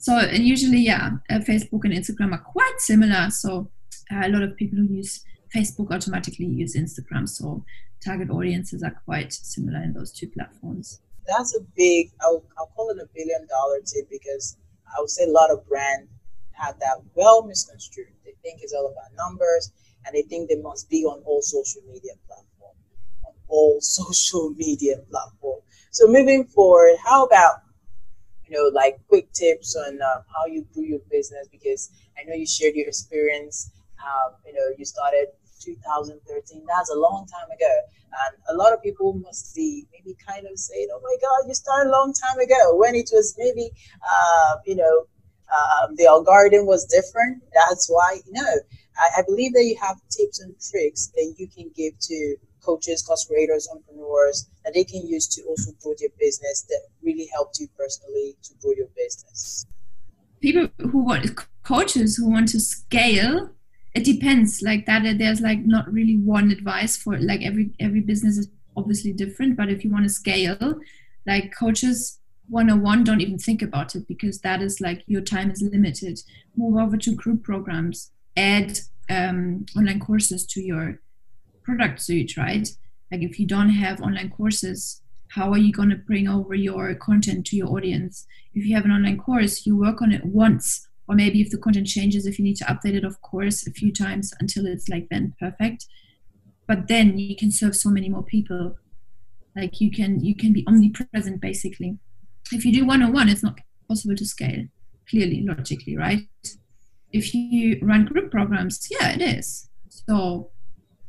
So 0.00 0.16
and 0.16 0.46
usually, 0.46 0.78
yeah, 0.78 1.10
uh, 1.28 1.40
Facebook 1.40 1.82
and 1.82 1.92
Instagram 1.92 2.32
are 2.32 2.38
quite 2.38 2.76
similar. 2.78 3.30
So 3.30 3.68
uh, 4.12 4.20
a 4.24 4.28
lot 4.28 4.44
of 4.44 4.56
people 4.56 4.78
who 4.78 4.94
use 4.94 5.24
Facebook 5.54 5.92
automatically 5.92 6.46
use 6.46 6.76
Instagram. 6.76 7.28
So 7.28 7.64
target 8.02 8.30
audiences 8.30 8.84
are 8.84 9.02
quite 9.04 9.32
similar 9.32 9.82
in 9.82 9.94
those 9.94 10.12
two 10.12 10.28
platforms 10.28 11.00
that's 11.28 11.54
a 11.56 11.60
big 11.76 12.10
I'll, 12.20 12.44
I'll 12.58 12.72
call 12.74 12.90
it 12.90 12.98
a 12.98 13.08
billion 13.14 13.46
dollar 13.48 13.80
tip 13.84 14.08
because 14.10 14.56
I 14.88 15.00
would 15.00 15.10
say 15.10 15.24
a 15.24 15.30
lot 15.30 15.50
of 15.50 15.68
brands 15.68 16.08
have 16.52 16.78
that 16.80 17.02
well 17.14 17.44
misconstrued. 17.44 18.08
They 18.24 18.32
think 18.42 18.60
it's 18.62 18.74
all 18.74 18.86
about 18.86 19.14
numbers 19.16 19.72
and 20.06 20.14
they 20.14 20.22
think 20.22 20.48
they 20.48 20.56
must 20.60 20.88
be 20.90 21.04
on 21.04 21.22
all 21.24 21.42
social 21.42 21.82
media 21.86 22.14
platform, 22.26 22.76
on 23.26 23.32
all 23.48 23.78
social 23.82 24.50
media 24.56 24.96
platform. 25.10 25.60
So 25.92 26.06
moving 26.08 26.44
forward, 26.44 26.96
how 27.04 27.24
about 27.26 27.62
you 28.46 28.56
know 28.56 28.70
like 28.72 28.98
quick 29.08 29.32
tips 29.32 29.76
on 29.76 30.00
uh, 30.00 30.22
how 30.34 30.46
you 30.46 30.66
grew 30.74 30.84
your 30.84 31.00
business 31.10 31.48
because 31.50 31.90
I 32.18 32.24
know 32.24 32.34
you 32.34 32.46
shared 32.46 32.74
your 32.74 32.88
experience. 32.88 33.70
Um, 33.98 34.34
you 34.46 34.54
know 34.54 34.66
you 34.78 34.84
started 34.84 35.28
2013. 35.60 36.64
That's 36.66 36.90
a 36.90 36.98
long 36.98 37.26
time 37.26 37.50
ago. 37.50 37.74
And 38.08 38.36
a 38.48 38.54
lot 38.54 38.72
of 38.72 38.82
people 38.82 39.14
must 39.14 39.54
be 39.54 39.86
maybe 39.92 40.16
kind 40.26 40.46
of 40.46 40.58
saying, 40.58 40.88
oh 40.92 41.00
my 41.02 41.16
God, 41.20 41.48
you 41.48 41.54
started 41.54 41.90
a 41.90 41.92
long 41.92 42.12
time 42.12 42.38
ago 42.38 42.76
when 42.76 42.94
it 42.94 43.10
was 43.12 43.34
maybe, 43.38 43.70
uh, 44.02 44.56
you 44.64 44.76
know, 44.76 45.06
um, 45.48 45.94
the 45.96 46.06
algorithm 46.06 46.66
was 46.66 46.84
different. 46.86 47.42
That's 47.54 47.88
why, 47.88 48.20
you 48.26 48.32
know, 48.32 48.54
I, 48.96 49.20
I 49.20 49.22
believe 49.26 49.52
that 49.54 49.64
you 49.64 49.76
have 49.80 49.96
tips 50.10 50.40
and 50.40 50.54
tricks 50.60 51.10
that 51.14 51.34
you 51.38 51.48
can 51.48 51.70
give 51.74 51.98
to 52.00 52.36
coaches, 52.62 53.02
course 53.02 53.24
creators, 53.26 53.68
entrepreneurs 53.72 54.48
that 54.64 54.74
they 54.74 54.84
can 54.84 55.06
use 55.06 55.26
to 55.28 55.42
also 55.44 55.72
grow 55.82 55.94
their 55.98 56.10
business 56.18 56.66
that 56.68 56.80
really 57.02 57.28
helped 57.32 57.58
you 57.60 57.68
personally 57.78 58.36
to 58.42 58.54
grow 58.60 58.72
your 58.76 58.88
business. 58.96 59.66
People 60.40 60.68
who 60.78 61.04
want 61.04 61.30
coaches 61.62 62.16
who 62.16 62.30
want 62.30 62.48
to 62.48 62.60
scale 62.60 63.50
it 63.98 64.04
depends. 64.04 64.62
Like 64.62 64.86
that 64.86 65.18
there's 65.18 65.40
like 65.40 65.66
not 65.66 65.92
really 65.92 66.16
one 66.16 66.52
advice 66.52 66.96
for 66.96 67.18
like 67.18 67.42
every 67.42 67.70
every 67.80 68.00
business 68.00 68.38
is 68.38 68.48
obviously 68.76 69.12
different 69.12 69.56
but 69.56 69.68
if 69.68 69.82
you 69.82 69.90
want 69.90 70.04
to 70.04 70.08
scale 70.08 70.80
like 71.26 71.52
coaches 71.52 72.20
101 72.48 73.02
don't 73.02 73.20
even 73.20 73.36
think 73.36 73.60
about 73.60 73.96
it 73.96 74.06
because 74.06 74.40
that 74.42 74.62
is 74.62 74.80
like 74.80 75.02
your 75.06 75.20
time 75.20 75.50
is 75.50 75.62
limited. 75.62 76.20
Move 76.56 76.80
over 76.80 76.96
to 76.96 77.14
group 77.16 77.42
programs 77.42 78.12
add 78.36 78.78
um, 79.10 79.66
online 79.76 79.98
courses 79.98 80.46
to 80.46 80.60
your 80.60 81.00
product 81.64 82.00
suite 82.00 82.36
right? 82.36 82.68
Like 83.10 83.22
if 83.22 83.40
you 83.40 83.46
don't 83.48 83.70
have 83.70 84.00
online 84.00 84.30
courses 84.30 85.02
how 85.30 85.50
are 85.52 85.58
you 85.58 85.72
going 85.72 85.90
to 85.90 85.96
bring 85.96 86.26
over 86.28 86.54
your 86.54 86.94
content 86.94 87.46
to 87.46 87.56
your 87.56 87.68
audience? 87.68 88.26
If 88.54 88.64
you 88.64 88.76
have 88.76 88.84
an 88.84 88.92
online 88.92 89.18
course 89.18 89.66
you 89.66 89.76
work 89.76 90.00
on 90.00 90.12
it 90.12 90.24
once 90.24 90.87
or 91.08 91.14
maybe 91.14 91.40
if 91.40 91.50
the 91.50 91.58
content 91.58 91.86
changes 91.86 92.26
if 92.26 92.38
you 92.38 92.44
need 92.44 92.56
to 92.56 92.64
update 92.64 92.94
it 92.94 93.04
of 93.04 93.20
course 93.22 93.66
a 93.66 93.70
few 93.70 93.92
times 93.92 94.32
until 94.40 94.66
it's 94.66 94.88
like 94.88 95.08
then 95.10 95.34
perfect. 95.40 95.86
But 96.66 96.86
then 96.86 97.16
you 97.16 97.34
can 97.34 97.50
serve 97.50 97.74
so 97.74 97.88
many 97.88 98.10
more 98.10 98.22
people. 98.22 98.76
Like 99.56 99.80
you 99.80 99.90
can 99.90 100.22
you 100.22 100.36
can 100.36 100.52
be 100.52 100.64
omnipresent 100.68 101.40
basically. 101.40 101.98
If 102.52 102.64
you 102.64 102.72
do 102.72 102.84
one-on-one 102.84 103.28
it's 103.28 103.42
not 103.42 103.58
possible 103.88 104.16
to 104.16 104.26
scale 104.26 104.66
clearly 105.08 105.42
logically 105.46 105.96
right? 105.96 106.20
If 107.10 107.34
you 107.34 107.78
run 107.80 108.04
group 108.04 108.30
programs 108.30 108.86
yeah 108.90 109.10
it 109.10 109.22
is. 109.22 109.70
So 109.88 110.50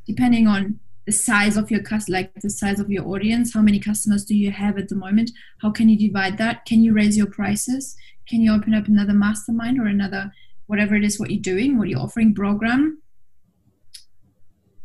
depending 0.08 0.48
on 0.48 0.80
the 1.06 1.12
size 1.12 1.58
of 1.58 1.72
your 1.72 1.82
cust 1.82 2.08
like 2.08 2.32
the 2.36 2.50
size 2.50 2.80
of 2.80 2.90
your 2.90 3.06
audience 3.08 3.54
how 3.54 3.62
many 3.62 3.80
customers 3.80 4.24
do 4.24 4.36
you 4.36 4.52
have 4.52 4.78
at 4.78 4.88
the 4.88 4.96
moment? 4.96 5.32
How 5.62 5.72
can 5.72 5.90
you 5.90 5.98
divide 5.98 6.38
that? 6.38 6.66
Can 6.66 6.84
you 6.84 6.94
raise 6.94 7.18
your 7.18 7.28
prices 7.28 7.98
can 8.30 8.42
you 8.42 8.54
open 8.54 8.74
up 8.74 8.88
another 8.88 9.14
mastermind 9.14 9.80
or 9.80 9.86
another 9.86 10.32
whatever 10.68 10.96
it 10.96 11.04
is 11.04 11.20
what 11.20 11.32
you're 11.32 11.42
doing 11.42 11.78
what 11.78 11.90
you're 11.90 12.00
offering 12.00 12.34
program? 12.34 13.02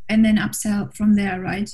And 0.08 0.24
then 0.24 0.36
upsell 0.36 0.94
from 0.94 1.14
there 1.14 1.40
right? 1.40 1.70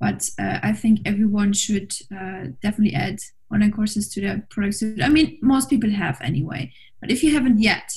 But 0.00 0.28
uh, 0.38 0.58
i 0.62 0.72
think 0.72 1.00
everyone 1.04 1.52
should 1.52 1.92
uh, 2.10 2.46
definitely 2.62 2.94
add 2.94 3.18
online 3.52 3.72
courses 3.72 4.08
to 4.12 4.20
their 4.20 4.46
products. 4.50 4.82
I 4.82 5.08
mean 5.08 5.38
most 5.42 5.70
people 5.70 5.90
have 5.90 6.20
anyway. 6.20 6.72
But 7.00 7.10
if 7.10 7.22
you 7.22 7.32
haven't 7.32 7.60
yet 7.60 7.92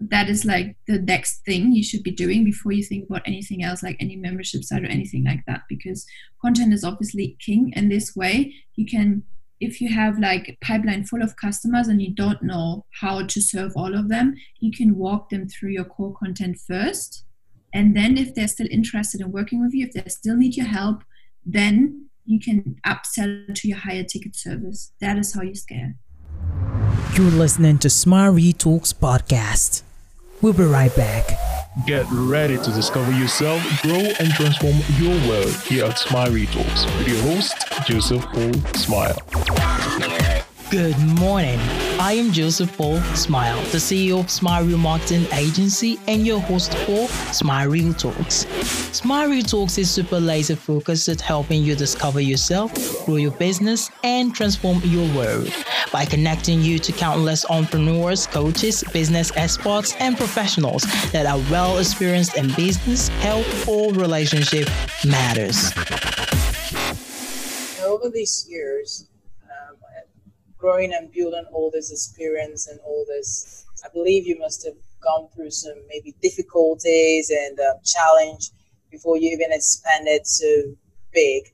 that 0.00 0.28
is 0.28 0.44
like 0.44 0.76
the 0.86 0.98
next 0.98 1.44
thing 1.44 1.72
you 1.72 1.82
should 1.82 2.02
be 2.02 2.10
doing 2.10 2.44
before 2.44 2.72
you 2.72 2.82
think 2.82 3.08
about 3.08 3.22
anything 3.26 3.62
else 3.62 3.82
like 3.82 3.96
any 3.98 4.16
membership 4.16 4.62
site 4.62 4.82
or 4.82 4.86
anything 4.86 5.24
like 5.24 5.40
that 5.46 5.62
because 5.68 6.06
content 6.42 6.72
is 6.72 6.84
obviously 6.84 7.36
king. 7.40 7.72
And 7.74 7.90
this 7.90 8.14
way 8.14 8.54
you 8.74 8.86
can 8.86 9.22
if 9.60 9.80
you 9.80 9.92
have 9.92 10.18
like 10.18 10.48
a 10.48 10.64
pipeline 10.64 11.04
full 11.04 11.22
of 11.22 11.36
customers 11.36 11.88
and 11.88 12.02
you 12.02 12.14
don't 12.14 12.42
know 12.42 12.84
how 13.00 13.24
to 13.24 13.40
serve 13.40 13.72
all 13.76 13.94
of 13.94 14.08
them 14.08 14.34
you 14.60 14.70
can 14.70 14.96
walk 14.96 15.30
them 15.30 15.48
through 15.48 15.70
your 15.70 15.84
core 15.84 16.14
content 16.14 16.58
first 16.66 17.24
and 17.72 17.96
then 17.96 18.16
if 18.16 18.34
they're 18.34 18.48
still 18.48 18.68
interested 18.70 19.20
in 19.20 19.32
working 19.32 19.60
with 19.60 19.74
you 19.74 19.86
if 19.86 19.92
they 19.92 20.08
still 20.08 20.36
need 20.36 20.56
your 20.56 20.66
help 20.66 21.02
then 21.44 22.06
you 22.24 22.40
can 22.40 22.76
upsell 22.86 23.54
to 23.54 23.68
your 23.68 23.78
higher 23.78 24.04
ticket 24.04 24.34
service 24.34 24.92
that 25.00 25.16
is 25.16 25.34
how 25.34 25.42
you 25.42 25.54
scale 25.54 25.92
you're 27.16 27.30
listening 27.30 27.78
to 27.78 27.88
Smart 27.88 28.34
Talks 28.58 28.92
podcast. 28.92 29.82
We'll 30.42 30.52
be 30.52 30.64
right 30.64 30.94
back. 30.94 31.45
Get 31.84 32.06
ready 32.10 32.56
to 32.56 32.70
discover 32.72 33.12
yourself, 33.12 33.60
grow, 33.82 34.00
and 34.18 34.30
transform 34.32 34.76
your 34.98 35.14
world 35.28 35.54
here 35.66 35.84
at 35.84 35.98
Smile 35.98 36.32
Talks 36.46 36.86
with 36.86 37.08
your 37.08 37.20
host, 37.22 37.54
Joseph 37.86 38.22
Paul 38.32 38.54
Smile. 38.74 40.15
Good 40.68 40.98
morning. 40.98 41.60
I 42.00 42.14
am 42.14 42.32
Joseph 42.32 42.76
Paul 42.76 43.00
Smile, 43.14 43.56
the 43.70 43.78
CEO 43.78 44.18
of 44.18 44.28
Smile 44.28 44.64
Real 44.64 44.78
Marketing 44.78 45.24
Agency 45.32 45.96
and 46.08 46.26
your 46.26 46.40
host 46.40 46.76
for 46.78 47.06
Smile 47.32 47.68
Real 47.68 47.94
Talks. 47.94 48.48
Smile 48.90 49.30
Real 49.30 49.44
Talks 49.44 49.78
is 49.78 49.88
super 49.88 50.18
laser 50.18 50.56
focused 50.56 51.08
at 51.08 51.20
helping 51.20 51.62
you 51.62 51.76
discover 51.76 52.18
yourself, 52.20 52.74
grow 53.06 53.14
your 53.14 53.30
business, 53.30 53.92
and 54.02 54.34
transform 54.34 54.80
your 54.82 55.08
world 55.14 55.52
by 55.92 56.04
connecting 56.04 56.60
you 56.60 56.80
to 56.80 56.90
countless 56.90 57.48
entrepreneurs, 57.48 58.26
coaches, 58.26 58.82
business 58.92 59.30
experts, 59.36 59.94
and 60.00 60.16
professionals 60.16 60.82
that 61.12 61.26
are 61.26 61.38
well 61.48 61.78
experienced 61.78 62.36
in 62.36 62.52
business, 62.54 63.06
health, 63.20 63.68
or 63.68 63.92
relationship 63.92 64.68
matters. 65.04 65.70
Over 67.84 68.10
these 68.10 68.48
years, 68.50 69.06
growing 70.66 70.92
and 70.92 71.12
building 71.12 71.44
all 71.52 71.70
this 71.70 71.92
experience 71.92 72.66
and 72.66 72.80
all 72.80 73.04
this, 73.06 73.64
I 73.84 73.88
believe 73.94 74.26
you 74.26 74.36
must 74.36 74.64
have 74.64 74.74
gone 75.00 75.28
through 75.32 75.52
some 75.52 75.78
maybe 75.88 76.12
difficulties 76.20 77.30
and 77.30 77.56
uh, 77.60 77.74
challenge 77.84 78.50
before 78.90 79.16
you 79.16 79.30
even 79.30 79.52
expanded 79.52 80.26
so 80.26 80.74
big. 81.12 81.44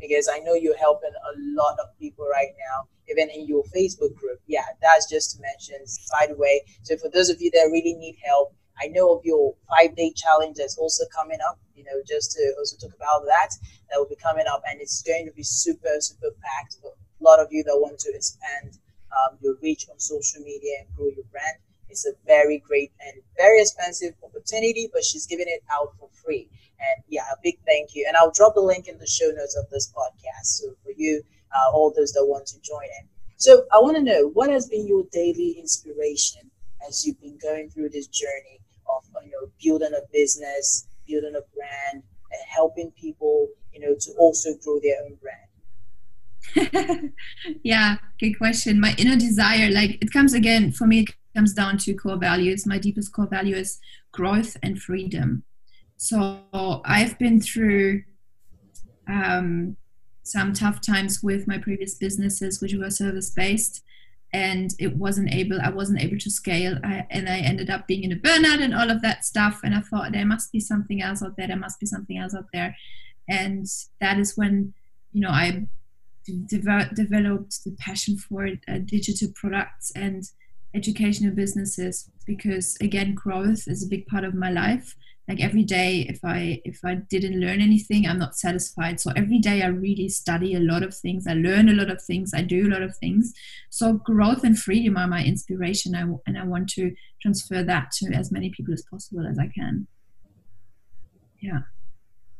Because 0.00 0.26
I 0.32 0.38
know 0.38 0.54
you're 0.54 0.78
helping 0.78 1.12
a 1.12 1.34
lot 1.60 1.78
of 1.80 1.86
people 1.98 2.26
right 2.32 2.52
now, 2.70 2.88
even 3.10 3.28
in 3.28 3.46
your 3.46 3.62
Facebook 3.76 4.14
group. 4.14 4.40
Yeah, 4.46 4.64
that's 4.80 5.06
just 5.08 5.36
to 5.36 5.42
mention, 5.42 5.84
by 6.10 6.26
the 6.26 6.36
way. 6.36 6.62
So 6.82 6.96
for 6.96 7.10
those 7.10 7.28
of 7.28 7.42
you 7.42 7.50
that 7.50 7.68
really 7.70 7.92
need 7.92 8.16
help, 8.24 8.54
I 8.82 8.86
know 8.86 9.12
of 9.14 9.20
your 9.22 9.54
five 9.68 9.94
day 9.96 10.14
challenge 10.16 10.56
that's 10.56 10.78
also 10.78 11.04
coming 11.14 11.38
up, 11.46 11.60
you 11.76 11.84
know, 11.84 12.00
just 12.08 12.32
to 12.32 12.54
also 12.58 12.78
talk 12.78 12.96
about 12.96 13.26
that. 13.26 13.50
That 13.90 13.98
will 13.98 14.08
be 14.08 14.16
coming 14.16 14.46
up 14.50 14.62
and 14.66 14.80
it's 14.80 15.02
going 15.02 15.26
to 15.26 15.32
be 15.32 15.42
super, 15.42 16.00
super 16.00 16.30
packed 16.40 16.78
a 17.22 17.28
lot 17.28 17.40
of 17.40 17.48
you 17.50 17.62
that 17.64 17.78
want 17.78 17.98
to 18.00 18.12
expand 18.14 18.78
um, 19.12 19.38
your 19.40 19.56
reach 19.62 19.86
on 19.90 19.98
social 19.98 20.42
media 20.42 20.80
and 20.80 20.96
grow 20.96 21.06
your 21.06 21.24
brand. 21.30 21.56
It's 21.88 22.06
a 22.06 22.12
very 22.26 22.58
great 22.58 22.90
and 23.06 23.22
very 23.36 23.60
expensive 23.60 24.14
opportunity, 24.24 24.88
but 24.92 25.04
she's 25.04 25.26
giving 25.26 25.46
it 25.48 25.62
out 25.70 25.92
for 25.98 26.08
free. 26.24 26.48
And 26.80 27.04
yeah, 27.08 27.24
a 27.32 27.36
big 27.42 27.58
thank 27.66 27.94
you. 27.94 28.06
And 28.08 28.16
I'll 28.16 28.32
drop 28.32 28.54
the 28.54 28.60
link 28.60 28.88
in 28.88 28.98
the 28.98 29.06
show 29.06 29.30
notes 29.36 29.56
of 29.56 29.68
this 29.70 29.92
podcast. 29.92 30.46
So 30.46 30.74
for 30.82 30.92
you, 30.96 31.22
uh, 31.54 31.70
all 31.72 31.92
those 31.94 32.12
that 32.12 32.24
want 32.24 32.46
to 32.46 32.60
join 32.60 32.88
in. 33.00 33.08
So 33.36 33.66
I 33.72 33.78
want 33.78 33.96
to 33.96 34.02
know 34.02 34.30
what 34.32 34.50
has 34.50 34.68
been 34.68 34.86
your 34.86 35.04
daily 35.12 35.56
inspiration 35.58 36.50
as 36.86 37.04
you've 37.06 37.20
been 37.20 37.38
going 37.42 37.70
through 37.70 37.90
this 37.90 38.06
journey 38.06 38.60
of 38.88 39.04
you 39.24 39.30
know 39.30 39.50
building 39.62 39.94
a 39.96 40.06
business, 40.12 40.86
building 41.06 41.34
a 41.36 41.44
brand, 41.54 42.02
and 42.32 42.40
helping 42.48 42.90
people 42.92 43.48
you 43.72 43.80
know 43.80 43.94
to 43.98 44.12
also 44.18 44.50
grow 44.62 44.80
their 44.80 45.02
own 45.04 45.14
brand. 45.16 45.41
yeah, 47.62 47.96
good 48.20 48.34
question. 48.34 48.80
My 48.80 48.94
inner 48.98 49.16
desire, 49.16 49.70
like 49.70 49.98
it 50.02 50.12
comes 50.12 50.34
again 50.34 50.72
for 50.72 50.86
me, 50.86 51.00
it 51.00 51.14
comes 51.34 51.54
down 51.54 51.78
to 51.78 51.94
core 51.94 52.16
values. 52.16 52.66
My 52.66 52.78
deepest 52.78 53.12
core 53.12 53.26
value 53.26 53.56
is 53.56 53.78
growth 54.12 54.56
and 54.62 54.80
freedom. 54.80 55.44
So 55.96 56.40
I've 56.84 57.18
been 57.18 57.40
through 57.40 58.02
um, 59.08 59.76
some 60.22 60.52
tough 60.52 60.80
times 60.80 61.22
with 61.22 61.46
my 61.46 61.58
previous 61.58 61.94
businesses, 61.94 62.60
which 62.60 62.74
were 62.74 62.90
service 62.90 63.30
based, 63.30 63.82
and 64.32 64.74
it 64.78 64.96
wasn't 64.96 65.32
able. 65.32 65.60
I 65.60 65.70
wasn't 65.70 66.00
able 66.00 66.18
to 66.18 66.30
scale, 66.30 66.78
I, 66.82 67.06
and 67.10 67.28
I 67.28 67.38
ended 67.38 67.70
up 67.70 67.86
being 67.86 68.04
in 68.04 68.12
a 68.12 68.16
burnout 68.16 68.62
and 68.62 68.74
all 68.74 68.90
of 68.90 69.02
that 69.02 69.24
stuff. 69.24 69.60
And 69.62 69.74
I 69.74 69.80
thought 69.80 70.12
there 70.12 70.26
must 70.26 70.52
be 70.52 70.60
something 70.60 71.02
else 71.02 71.22
out 71.22 71.36
there. 71.36 71.48
There 71.48 71.56
must 71.56 71.80
be 71.80 71.86
something 71.86 72.18
else 72.18 72.34
out 72.34 72.46
there, 72.52 72.76
and 73.28 73.66
that 74.00 74.18
is 74.18 74.36
when 74.36 74.74
you 75.12 75.20
know 75.20 75.30
I 75.30 75.66
de- 76.24 76.90
developed 76.94 77.64
the 77.64 77.76
passion 77.78 78.16
for 78.16 78.46
uh, 78.46 78.78
digital 78.84 79.28
products 79.34 79.92
and 79.94 80.24
educational 80.74 81.34
businesses 81.34 82.10
because 82.26 82.76
again 82.80 83.14
growth 83.14 83.68
is 83.68 83.84
a 83.84 83.88
big 83.88 84.06
part 84.06 84.24
of 84.24 84.34
my 84.34 84.50
life. 84.50 84.96
Like 85.28 85.40
every 85.40 85.62
day 85.62 86.06
if 86.08 86.18
i 86.24 86.60
if 86.64 86.80
i 86.84 86.94
didn't 86.94 87.40
learn 87.40 87.60
anything 87.60 88.06
i'm 88.06 88.18
not 88.18 88.36
satisfied. 88.36 89.00
So 89.00 89.12
every 89.14 89.38
day 89.38 89.62
i 89.62 89.66
really 89.66 90.08
study 90.08 90.54
a 90.54 90.60
lot 90.60 90.82
of 90.82 90.94
things. 90.94 91.26
I 91.26 91.34
learn 91.34 91.68
a 91.68 91.74
lot 91.74 91.90
of 91.90 92.02
things. 92.02 92.32
I 92.34 92.42
do 92.42 92.66
a 92.66 92.72
lot 92.72 92.82
of 92.82 92.96
things. 92.96 93.32
So 93.70 93.94
growth 93.94 94.44
and 94.44 94.58
freedom 94.58 94.96
are 94.96 95.06
my 95.06 95.22
inspiration. 95.24 95.94
And 95.94 96.38
i 96.38 96.44
want 96.44 96.68
to 96.70 96.94
transfer 97.20 97.62
that 97.62 97.92
to 97.92 98.12
as 98.12 98.32
many 98.32 98.50
people 98.50 98.74
as 98.74 98.84
possible 98.90 99.26
as 99.26 99.38
i 99.38 99.48
can. 99.48 99.86
Yeah. 101.40 101.60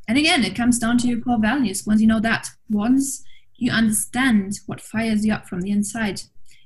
And 0.09 0.19
again 0.19 0.45
it 0.45 0.57
comes 0.57 0.79
down 0.79 0.99
to 0.99 1.09
your 1.09 1.21
core 1.21 1.41
values. 1.41 1.87
Once 1.87 2.01
you 2.01 2.07
know 2.07 2.21
that 2.21 2.49
once 2.69 3.25
you 3.63 3.71
understand 3.71 4.59
what 4.67 4.81
fires 4.81 5.25
you 5.25 5.33
up 5.33 5.49
from 5.49 5.61
the 5.61 5.71
inside, 5.71 6.23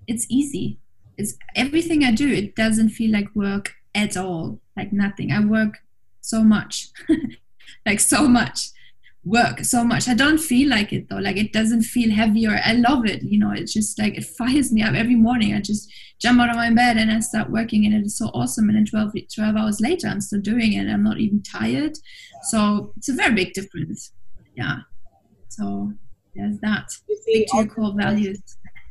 it's 0.06 0.26
easy. 0.28 0.78
It's 1.16 1.34
everything 1.54 2.04
I 2.04 2.12
do, 2.12 2.28
it 2.28 2.54
doesn't 2.54 2.90
feel 2.90 3.12
like 3.12 3.34
work 3.34 3.74
at 3.94 4.16
all, 4.16 4.60
like 4.76 4.92
nothing. 4.92 5.32
I 5.32 5.44
work 5.44 5.78
so 6.20 6.42
much, 6.42 6.88
like 7.86 8.00
so 8.00 8.28
much 8.28 8.70
work 9.26 9.64
so 9.64 9.82
much. 9.82 10.08
I 10.08 10.14
don't 10.14 10.38
feel 10.38 10.70
like 10.70 10.92
it 10.92 11.08
though. 11.08 11.16
Like 11.16 11.36
it 11.36 11.52
doesn't 11.52 11.82
feel 11.82 12.14
heavy 12.14 12.46
or 12.46 12.58
I 12.64 12.72
love 12.72 13.04
it. 13.04 13.22
You 13.22 13.40
know, 13.40 13.50
it's 13.50 13.74
just 13.74 13.98
like 13.98 14.16
it 14.16 14.24
fires 14.24 14.72
me 14.72 14.82
up 14.82 14.94
every 14.94 15.16
morning. 15.16 15.52
I 15.52 15.60
just 15.60 15.92
jump 16.20 16.40
out 16.40 16.48
of 16.48 16.56
my 16.56 16.70
bed 16.70 16.96
and 16.96 17.10
I 17.10 17.18
start 17.20 17.50
working 17.50 17.84
and 17.84 17.94
it 17.94 18.06
is 18.06 18.16
so 18.16 18.26
awesome. 18.28 18.68
And 18.68 18.78
then 18.78 18.86
12, 18.86 19.12
12 19.34 19.56
hours 19.56 19.80
later, 19.80 20.06
I'm 20.06 20.20
still 20.20 20.40
doing 20.40 20.72
it. 20.74 20.88
I'm 20.88 21.02
not 21.02 21.18
even 21.18 21.42
tired. 21.42 21.98
So 22.44 22.92
it's 22.96 23.08
a 23.08 23.14
very 23.14 23.34
big 23.34 23.52
difference. 23.52 24.12
Yeah. 24.54 24.78
So 25.48 25.92
there's 26.36 26.58
that. 26.60 26.88
Your 27.26 27.66
core 27.66 27.94
values. 27.96 28.40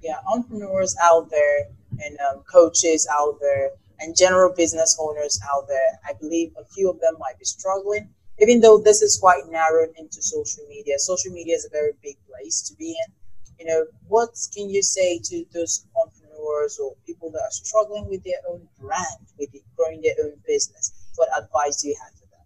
Yeah, 0.01 0.17
entrepreneurs 0.27 0.95
out 1.01 1.29
there 1.29 1.67
and 1.99 2.17
um, 2.19 2.43
coaches 2.51 3.07
out 3.11 3.39
there 3.39 3.71
and 3.99 4.15
general 4.15 4.53
business 4.53 4.97
owners 4.99 5.39
out 5.51 5.67
there, 5.67 5.99
I 6.07 6.13
believe 6.19 6.51
a 6.57 6.65
few 6.65 6.89
of 6.89 6.99
them 6.99 7.15
might 7.19 7.39
be 7.39 7.45
struggling. 7.45 8.09
Even 8.39 8.59
though 8.59 8.77
this 8.77 9.01
is 9.01 9.17
quite 9.17 9.47
narrowed 9.49 9.93
into 9.97 10.21
social 10.21 10.65
media, 10.67 10.99
social 10.99 11.31
media 11.31 11.55
is 11.55 11.65
a 11.65 11.69
very 11.69 11.93
big 12.03 12.17
place 12.27 12.61
to 12.63 12.75
be 12.75 12.89
in. 12.89 13.13
You 13.59 13.65
know, 13.67 13.85
what 14.09 14.29
can 14.53 14.69
you 14.69 14.81
say 14.81 15.19
to 15.23 15.45
those 15.53 15.85
entrepreneurs 15.95 16.77
or 16.77 16.95
people 17.05 17.31
that 17.31 17.39
are 17.39 17.51
struggling 17.51 18.09
with 18.09 18.23
their 18.25 18.39
own 18.49 18.67
brand, 18.79 19.31
with 19.39 19.49
growing 19.77 20.01
their 20.01 20.15
own 20.25 20.33
business? 20.45 20.91
What 21.15 21.29
advice 21.37 21.81
do 21.81 21.87
you 21.87 21.95
have 22.03 22.13
for 22.13 22.25
them? 22.25 22.45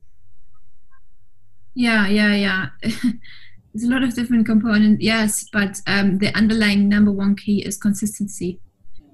Yeah, 1.74 2.08
yeah, 2.08 2.36
yeah. 2.36 2.68
There's 3.74 3.88
a 3.88 3.92
lot 3.92 4.04
of 4.04 4.16
different 4.16 4.46
components, 4.46 5.04
yes, 5.04 5.46
but 5.54 5.80
um, 5.86 6.18
the 6.18 6.36
underlying 6.36 6.90
number 6.90 7.12
one 7.12 7.36
key 7.36 7.64
is 7.64 7.78
consistency. 7.78 8.60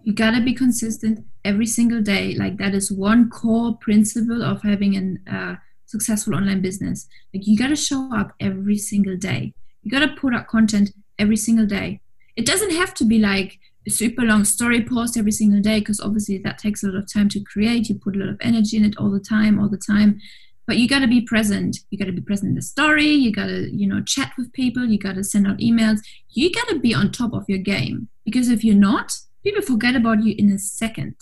You 0.04 0.14
gotta 0.14 0.42
be 0.42 0.54
consistent 0.54 1.26
every 1.44 1.66
single 1.66 2.02
day. 2.02 2.36
Like 2.36 2.58
that 2.58 2.74
is 2.74 2.92
one 2.92 3.30
core 3.30 3.78
principle 3.82 4.44
of 4.44 4.62
having 4.62 5.20
a 5.28 5.36
uh, 5.36 5.56
successful 5.88 6.36
online 6.36 6.62
business. 6.62 7.08
Like 7.34 7.46
you 7.48 7.58
gotta 7.58 7.76
show 7.76 8.10
up 8.16 8.34
every 8.40 8.78
single 8.78 9.18
day. 9.18 9.54
You 9.82 9.92
gotta 9.92 10.16
put 10.16 10.34
out 10.34 10.48
content 10.48 10.92
every 11.20 11.38
single 11.38 11.66
day. 11.66 12.02
It 12.36 12.46
doesn't 12.46 12.72
have 12.72 12.94
to 12.96 13.06
be 13.06 13.20
like 13.20 13.60
a 13.88 13.90
super 13.90 14.22
long 14.22 14.46
story 14.46 14.84
post 14.84 15.18
every 15.18 15.32
single 15.32 15.62
day 15.62 15.80
because 15.80 16.00
obviously 16.00 16.38
that 16.40 16.60
takes 16.60 16.84
a 16.84 16.88
lot 16.88 17.04
of 17.04 17.12
time 17.12 17.28
to 17.30 17.44
create. 17.44 17.90
You 17.90 17.96
put 17.96 18.16
a 18.16 18.20
lot 18.20 18.30
of 18.30 18.38
energy 18.42 18.78
in 18.78 18.86
it 18.86 18.98
all 18.98 19.12
the 19.12 19.20
time, 19.20 19.60
all 19.60 19.70
the 19.70 19.78
time 19.78 20.22
but 20.68 20.78
you 20.78 20.88
got 20.88 21.00
to 21.00 21.08
be 21.08 21.22
present. 21.22 21.78
You 21.90 21.98
got 21.98 22.06
to 22.06 22.12
be 22.12 22.22
present 22.22 22.50
in 22.50 22.56
the 22.56 22.62
story. 22.62 23.08
You 23.08 23.32
got 23.32 23.48
to 23.48 23.70
you 23.76 23.88
know 23.88 24.02
chat 24.04 24.34
with 24.38 24.52
people. 24.54 24.86
You 24.86 24.98
got 24.98 25.16
to 25.16 25.24
send 25.24 25.48
out 25.48 25.58
emails. 25.58 26.00
You 26.30 26.52
got 26.52 26.68
to 26.70 26.80
be 26.80 26.94
on 26.94 27.12
top 27.12 27.34
of 27.34 27.46
your 27.48 27.60
game. 27.60 28.10
Because 28.24 28.50
if 28.50 28.64
you're 28.64 28.76
not 28.76 29.14
people 29.46 29.62
forget 29.62 29.96
about 29.96 30.24
you 30.24 30.36
in 30.38 30.52
a 30.52 30.58
second. 30.58 31.16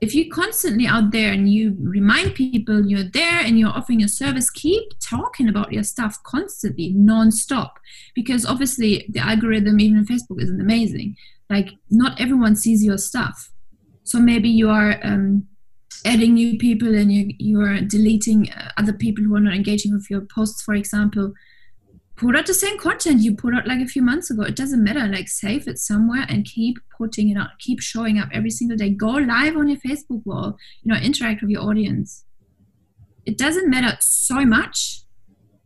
If 0.00 0.14
you're 0.16 0.34
constantly 0.34 0.86
out 0.86 1.12
there 1.12 1.32
and 1.32 1.52
you 1.52 1.76
remind 1.78 2.34
people 2.34 2.86
you're 2.86 3.04
there 3.04 3.38
and 3.40 3.56
you're 3.56 3.68
offering 3.68 4.00
your 4.00 4.08
service 4.08 4.50
keep 4.50 4.82
talking 4.98 5.48
about 5.48 5.72
your 5.72 5.84
stuff 5.84 6.20
constantly 6.24 6.92
non-stop. 6.96 7.78
Because 8.14 8.44
obviously 8.44 9.06
the 9.10 9.20
algorithm 9.20 9.78
even 9.78 10.04
facebook 10.06 10.42
isn't 10.42 10.60
amazing. 10.60 11.16
Like 11.48 11.68
not 11.90 12.20
everyone 12.20 12.56
sees 12.56 12.82
your 12.82 12.98
stuff. 12.98 13.52
So 14.04 14.18
maybe 14.18 14.48
you 14.48 14.70
are 14.70 14.98
um, 15.04 15.46
adding 16.04 16.34
new 16.34 16.58
people 16.58 16.94
and 16.94 17.12
you 17.12 17.34
you're 17.38 17.80
deleting 17.80 18.50
uh, 18.50 18.70
other 18.76 18.92
people 18.92 19.24
who 19.24 19.34
are 19.34 19.40
not 19.40 19.54
engaging 19.54 19.92
with 19.92 20.08
your 20.10 20.22
posts 20.22 20.62
for 20.62 20.74
example 20.74 21.32
put 22.16 22.36
out 22.36 22.46
the 22.46 22.54
same 22.54 22.78
content 22.78 23.22
you 23.22 23.34
put 23.34 23.54
out 23.54 23.66
like 23.66 23.80
a 23.80 23.86
few 23.86 24.02
months 24.02 24.30
ago. 24.30 24.42
It 24.42 24.54
doesn't 24.54 24.84
matter. 24.84 25.06
Like 25.08 25.28
save 25.28 25.66
it 25.66 25.78
somewhere 25.78 26.24
and 26.28 26.44
keep 26.44 26.76
putting 26.96 27.30
it 27.30 27.36
out. 27.36 27.58
Keep 27.58 27.80
showing 27.80 28.18
up 28.18 28.28
every 28.32 28.50
single 28.50 28.76
day. 28.76 28.90
Go 28.90 29.12
live 29.12 29.56
on 29.56 29.66
your 29.68 29.78
facebook 29.78 30.24
wall 30.24 30.56
you 30.82 30.92
know 30.92 30.98
interact 30.98 31.40
with 31.42 31.50
your 31.50 31.62
audience. 31.62 32.24
It 33.24 33.38
doesn't 33.38 33.70
matter 33.70 33.96
so 34.00 34.44
much 34.44 35.02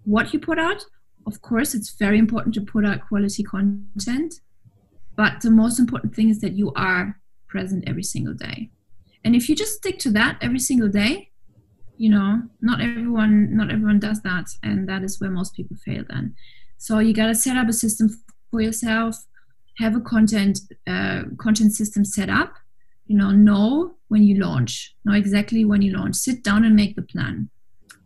what 0.04 0.32
you 0.32 0.38
put 0.38 0.58
out. 0.58 0.84
Of 1.26 1.42
course 1.42 1.74
it's 1.74 1.94
very 1.98 2.18
important 2.18 2.54
to 2.54 2.60
put 2.60 2.86
out 2.86 3.06
quality 3.08 3.42
content 3.42 4.34
but 5.16 5.40
the 5.40 5.50
most 5.50 5.78
important 5.80 6.14
thing 6.14 6.28
is 6.28 6.40
that 6.40 6.52
you 6.52 6.72
are 6.76 7.18
present 7.48 7.84
every 7.86 8.02
single 8.02 8.34
day 8.34 8.70
and 9.26 9.34
if 9.34 9.48
you 9.48 9.56
just 9.56 9.74
stick 9.74 9.98
to 9.98 10.10
that 10.12 10.38
every 10.40 10.60
single 10.60 10.88
day 10.88 11.30
you 11.96 12.08
know 12.08 12.42
not 12.60 12.80
everyone 12.80 13.56
not 13.56 13.70
everyone 13.72 13.98
does 13.98 14.22
that 14.22 14.46
and 14.62 14.88
that 14.88 15.02
is 15.02 15.20
where 15.20 15.30
most 15.30 15.54
people 15.54 15.76
fail 15.84 16.04
then. 16.08 16.34
So 16.78 16.98
you 17.00 17.12
got 17.12 17.26
to 17.26 17.34
set 17.34 17.56
up 17.56 17.68
a 17.68 17.72
system 17.72 18.08
for 18.50 18.60
yourself 18.60 19.16
have 19.78 19.96
a 19.96 20.00
content 20.00 20.60
uh, 20.86 21.22
content 21.38 21.72
system 21.72 22.04
set 22.04 22.30
up 22.30 22.54
you 23.06 23.16
know 23.16 23.30
know 23.30 23.94
when 24.08 24.22
you 24.22 24.38
launch 24.40 24.94
know 25.04 25.14
exactly 25.14 25.64
when 25.64 25.82
you 25.82 25.92
launch. 25.96 26.14
Sit 26.16 26.44
down 26.44 26.64
and 26.64 26.76
make 26.76 26.94
the 26.94 27.02
plan. 27.02 27.50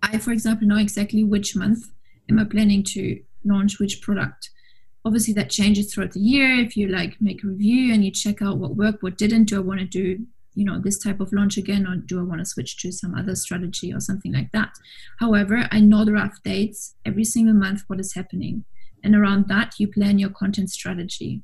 I 0.03 0.19
for 0.19 0.33
example 0.33 0.67
know 0.67 0.79
exactly 0.79 1.23
which 1.23 1.55
month 1.55 1.85
am 2.31 2.39
i 2.39 2.45
planning 2.45 2.83
to 2.95 3.21
launch 3.45 3.79
which 3.79 4.01
product. 4.01 4.51
Obviously 5.05 5.35
that 5.35 5.51
changes 5.51 5.93
throughout 5.93 6.13
the 6.13 6.21
year. 6.21 6.55
If 6.55 6.77
you 6.79 6.89
like 6.89 7.21
make 7.21 7.45
a 7.45 7.49
review 7.49 7.93
and 7.93 8.05
you 8.05 8.11
check 8.11 8.41
out 8.41 8.57
what 8.59 8.77
worked 8.77 9.03
what 9.03 9.19
didn't 9.19 9.45
do 9.45 9.57
i 9.57 9.61
want 9.61 9.81
to 9.81 9.87
do 9.87 10.27
you 10.55 10.65
know 10.65 10.81
this 10.81 10.99
type 10.99 11.21
of 11.21 11.33
launch 11.33 11.57
again 11.57 11.87
or 11.87 11.97
do 11.97 12.19
i 12.19 12.23
want 12.23 12.41
to 12.41 12.45
switch 12.45 12.77
to 12.79 12.91
some 12.91 13.15
other 13.15 13.35
strategy 13.35 13.93
or 13.93 14.01
something 14.01 14.33
like 14.33 14.51
that? 14.53 14.71
However 15.19 15.69
i 15.71 15.81
know 15.81 16.05
the 16.05 16.13
rough 16.13 16.39
dates 16.45 16.95
every 17.05 17.25
single 17.25 17.55
month 17.55 17.83
what 17.87 18.01
is 18.01 18.15
happening 18.15 18.65
and 19.03 19.15
around 19.15 19.49
that 19.49 19.75
you 19.79 19.89
plan 19.89 20.19
your 20.19 20.31
content 20.31 20.71
strategy. 20.71 21.43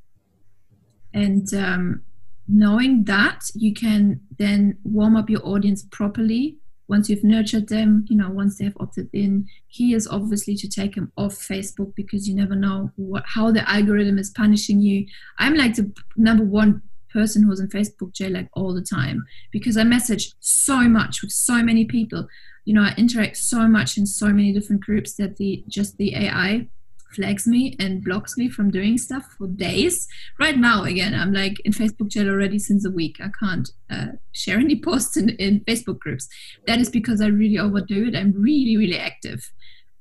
And 1.15 1.53
um, 1.55 2.03
knowing 2.47 3.05
that 3.05 3.41
you 3.55 3.73
can 3.73 4.21
then 4.39 4.79
warm 4.85 5.17
up 5.17 5.31
your 5.31 5.45
audience 5.47 5.85
properly 5.91 6.59
once 6.89 7.11
you've 7.11 7.25
nurtured 7.25 7.69
them 7.69 8.05
you 8.09 8.17
know 8.17 8.31
once 8.31 8.59
they 8.59 8.65
have 8.65 8.77
opted 8.79 9.09
in. 9.13 9.47
Key 9.71 9.95
is 9.95 10.07
obviously 10.07 10.55
to 10.57 10.69
take 10.69 10.95
them 10.95 11.11
off 11.17 11.35
facebook 11.35 11.95
because 11.97 12.29
you 12.29 12.35
never 12.35 12.55
know 12.55 12.93
what, 12.97 13.25
how 13.27 13.51
the 13.51 13.69
algorithm 13.69 14.19
is 14.19 14.31
punishing 14.31 14.81
you. 14.81 15.07
I'm 15.39 15.55
like 15.55 15.75
the 15.75 15.93
number 16.17 16.45
one 16.45 16.83
person 17.17 17.43
who's 17.43 17.61
in 17.61 17.69
Facebook 17.69 18.13
jail 18.13 18.33
like 18.33 18.51
all 18.53 18.75
the 18.75 18.83
time 18.83 19.25
because 19.51 19.79
I 19.79 19.85
message 19.85 20.35
so 20.41 20.81
much 20.83 21.23
with 21.23 21.33
so 21.33 21.63
many 21.63 21.87
people. 21.87 22.29
You 22.67 22.75
know, 22.75 22.83
I 22.83 22.95
interact 22.99 23.39
so 23.39 23.67
much 23.67 23.97
in 23.97 24.07
so 24.07 24.27
many 24.27 24.53
different 24.53 24.83
groups 24.83 25.15
that 25.15 25.37
the 25.39 25.65
just 25.67 25.97
the 25.97 26.15
AI 26.15 26.69
flags 27.15 27.47
me 27.47 27.75
and 27.81 28.05
blocks 28.05 28.37
me 28.37 28.51
from 28.51 28.71
doing 28.71 28.99
stuff 28.99 29.25
for 29.39 29.47
days. 29.47 30.07
Right 30.39 30.59
now, 30.59 30.85
again, 30.85 31.15
I'm 31.15 31.33
like 31.33 31.59
in 31.65 31.73
Facebook 31.73 32.09
jail 32.11 32.29
already 32.29 32.59
since 32.59 32.85
a 32.85 32.91
week. 32.91 33.17
I 33.19 33.31
can't 33.43 33.71
uh, 33.89 34.19
share 34.33 34.59
any 34.59 34.79
posts 34.89 35.17
in, 35.17 35.31
in 35.31 35.61
Facebook 35.61 35.99
groups. 35.99 36.29
That 36.67 36.81
is 36.81 36.91
because 36.91 37.23
I 37.23 37.29
really 37.29 37.59
overdo 37.59 38.09
it. 38.09 38.15
I'm 38.15 38.33
really, 38.33 38.77
really 38.77 38.99
active. 38.99 39.51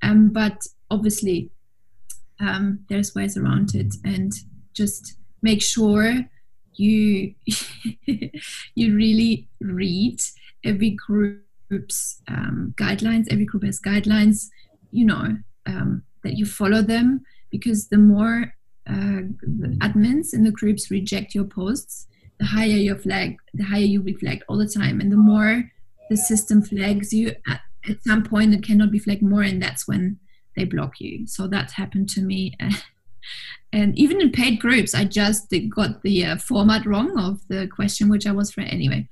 Um, 0.01 0.29
but 0.33 0.57
obviously, 0.91 1.51
um, 2.41 2.79
there's 2.89 3.15
ways 3.15 3.37
around 3.37 3.73
it, 3.73 3.95
and 4.03 4.33
just 4.73 5.15
make 5.41 5.61
sure 5.61 6.25
you 6.79 7.33
you 8.75 8.95
really 8.95 9.47
read 9.61 10.19
every 10.63 10.91
group's 10.91 12.21
um, 12.27 12.73
guidelines 12.77 13.27
every 13.31 13.45
group 13.45 13.63
has 13.63 13.79
guidelines 13.81 14.47
you 14.91 15.05
know 15.05 15.37
um, 15.65 16.03
that 16.23 16.37
you 16.37 16.45
follow 16.45 16.81
them 16.81 17.23
because 17.51 17.87
the 17.87 17.97
more 17.97 18.53
uh, 18.87 19.21
the 19.41 19.77
admins 19.81 20.33
in 20.33 20.43
the 20.43 20.51
groups 20.51 20.91
reject 20.91 21.33
your 21.33 21.45
posts 21.45 22.07
the 22.39 22.45
higher 22.45 22.67
your 22.67 22.97
flag 22.97 23.37
the 23.53 23.63
higher 23.63 23.81
you 23.81 24.01
be 24.01 24.13
flagged 24.13 24.43
all 24.47 24.57
the 24.57 24.67
time. 24.67 24.99
And 24.99 25.11
the 25.11 25.17
more 25.17 25.71
the 26.09 26.17
system 26.17 26.61
flags 26.61 27.13
you 27.13 27.33
at, 27.47 27.61
at 27.89 28.03
some 28.03 28.23
point 28.23 28.53
it 28.53 28.63
cannot 28.63 28.91
be 28.91 28.99
flagged 28.99 29.21
more 29.21 29.41
and 29.41 29.61
that's 29.61 29.87
when 29.87 30.19
they 30.55 30.65
block 30.65 30.99
you. 30.99 31.27
So 31.27 31.47
that 31.47 31.71
happened 31.71 32.09
to 32.09 32.21
me 32.21 32.53
and 33.71 33.97
even 33.97 34.21
in 34.21 34.31
paid 34.31 34.59
groups 34.59 34.93
i 34.93 35.03
just 35.03 35.53
got 35.69 36.01
the 36.03 36.25
uh, 36.25 36.37
format 36.37 36.85
wrong 36.85 37.17
of 37.19 37.39
the 37.49 37.67
question 37.67 38.09
which 38.09 38.27
i 38.27 38.31
was 38.31 38.51
for 38.51 38.61
anyway. 38.61 39.07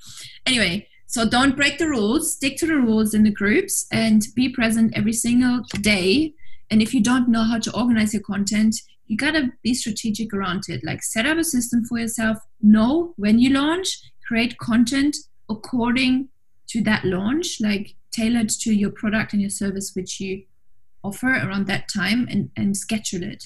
Anyway 0.45 0.87
so 1.07 1.29
don't 1.29 1.55
break 1.55 1.77
the 1.77 1.87
rules 1.87 2.33
stick 2.33 2.57
to 2.57 2.65
the 2.65 2.75
rules 2.75 3.13
in 3.13 3.23
the 3.23 3.31
groups 3.31 3.85
and 3.91 4.23
be 4.35 4.49
present 4.49 4.91
every 4.95 5.13
single 5.13 5.61
day. 5.81 6.33
And 6.71 6.81
if 6.81 6.91
you 6.91 7.03
don't 7.03 7.29
know 7.29 7.43
how 7.43 7.59
to 7.59 7.77
organize 7.77 8.13
your 8.13 8.23
content 8.23 8.75
you 9.07 9.17
gotta 9.17 9.51
be 9.61 9.73
strategic 9.73 10.33
around 10.33 10.63
it. 10.69 10.83
Like 10.83 11.03
set 11.03 11.25
up 11.25 11.37
a 11.37 11.43
system 11.43 11.85
for 11.85 11.99
yourself 11.99 12.37
know 12.61 13.13
when 13.17 13.37
you 13.37 13.51
launch 13.51 13.99
create 14.25 14.57
content 14.57 15.15
according 15.49 16.29
to 16.69 16.81
that 16.81 17.05
launch 17.05 17.57
like 17.61 17.95
tailored 18.11 18.49
to 18.49 18.73
your 18.73 18.89
product 18.89 19.33
and 19.33 19.41
your 19.41 19.49
service 19.49 19.91
which 19.95 20.19
you 20.19 20.43
offer 21.03 21.27
around 21.27 21.67
that 21.67 21.87
time 21.93 22.27
and, 22.31 22.49
and 22.55 22.77
schedule 22.77 23.21
it 23.23 23.43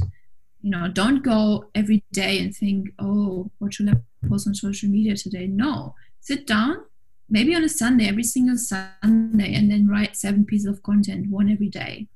you 0.62 0.72
know 0.72 0.88
don't 0.88 1.24
go 1.24 1.66
every 1.76 2.04
day 2.12 2.40
and 2.40 2.56
think 2.56 2.90
oh 3.00 3.50
what 3.60 3.74
should 3.74 3.90
i 3.90 3.94
post 4.28 4.48
on 4.48 4.56
social 4.56 4.90
media 4.90 5.16
today? 5.16 5.48
No. 5.48 5.96
Sit 6.20 6.46
down 6.48 6.78
maybe 7.30 7.54
on 7.54 7.64
a 7.64 7.70
sunday 7.70 8.08
every 8.08 8.24
single 8.24 8.58
sunday 8.58 9.54
and 9.54 9.70
then 9.70 9.86
write 9.88 10.16
seven 10.16 10.46
pieces 10.46 10.68
of 10.68 10.84
content 10.84 11.30
one 11.30 11.52
every 11.52 11.70
day. 11.70 12.08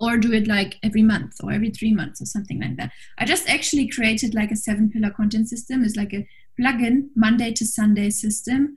Or 0.00 0.16
do 0.16 0.32
it 0.32 0.48
like 0.48 0.78
every 0.82 1.02
month 1.02 1.36
or 1.42 1.52
every 1.52 1.70
three 1.70 1.94
months 1.94 2.20
or 2.20 2.26
something 2.26 2.60
like 2.60 2.76
that. 2.76 2.90
I 3.18 3.24
just 3.24 3.48
actually 3.48 3.88
created 3.88 4.34
like 4.34 4.50
a 4.50 4.56
seven 4.56 4.90
pillar 4.90 5.10
content 5.10 5.48
system. 5.48 5.84
It's 5.84 5.96
like 5.96 6.12
a 6.12 6.26
plug-in 6.58 7.10
monday 7.14 7.52
to 7.52 7.64
sunday 7.64 8.10
system 8.10 8.76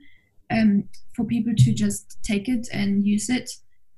um, 0.50 0.88
for 1.14 1.24
people 1.24 1.52
to 1.56 1.72
just 1.72 2.18
take 2.22 2.48
it 2.48 2.68
and 2.72 3.04
use 3.04 3.28
it. 3.28 3.50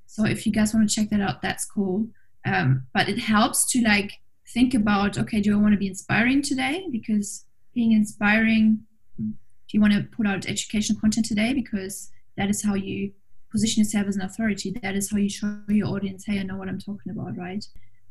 So 0.07 0.25
if 0.25 0.45
you 0.45 0.51
guys 0.51 0.73
want 0.73 0.89
to 0.89 0.95
check 0.95 1.09
that 1.11 1.21
out 1.21 1.41
that's 1.41 1.65
cool. 1.65 2.07
Um, 2.45 2.87
but 2.93 3.09
it 3.09 3.19
helps 3.19 3.69
to 3.71 3.81
like 3.81 4.13
think 4.53 4.73
about 4.73 5.17
okay 5.17 5.41
do 5.41 5.53
i 5.53 5.61
want 5.61 5.73
to 5.73 5.77
be 5.77 5.87
inspiring 5.87 6.41
today? 6.41 6.87
Because 6.91 7.45
being 7.73 7.91
inspiring 7.91 8.79
do 9.17 9.77
you 9.77 9.81
want 9.81 9.93
to 9.93 10.03
put 10.03 10.25
out 10.25 10.47
educational 10.47 10.99
content 10.99 11.27
today? 11.27 11.53
Because 11.53 12.09
that 12.37 12.49
is 12.49 12.63
how 12.63 12.73
you 12.73 13.11
position 13.51 13.83
yourself 13.83 14.07
as 14.07 14.15
an 14.15 14.23
authority. 14.23 14.75
That 14.81 14.95
is 14.95 15.11
how 15.11 15.17
you 15.17 15.29
show 15.29 15.59
your 15.67 15.87
audience 15.87 16.25
hey 16.25 16.39
i 16.39 16.43
know 16.43 16.57
what 16.57 16.69
i'm 16.69 16.79
talking 16.79 17.11
about 17.11 17.37
right? 17.37 17.65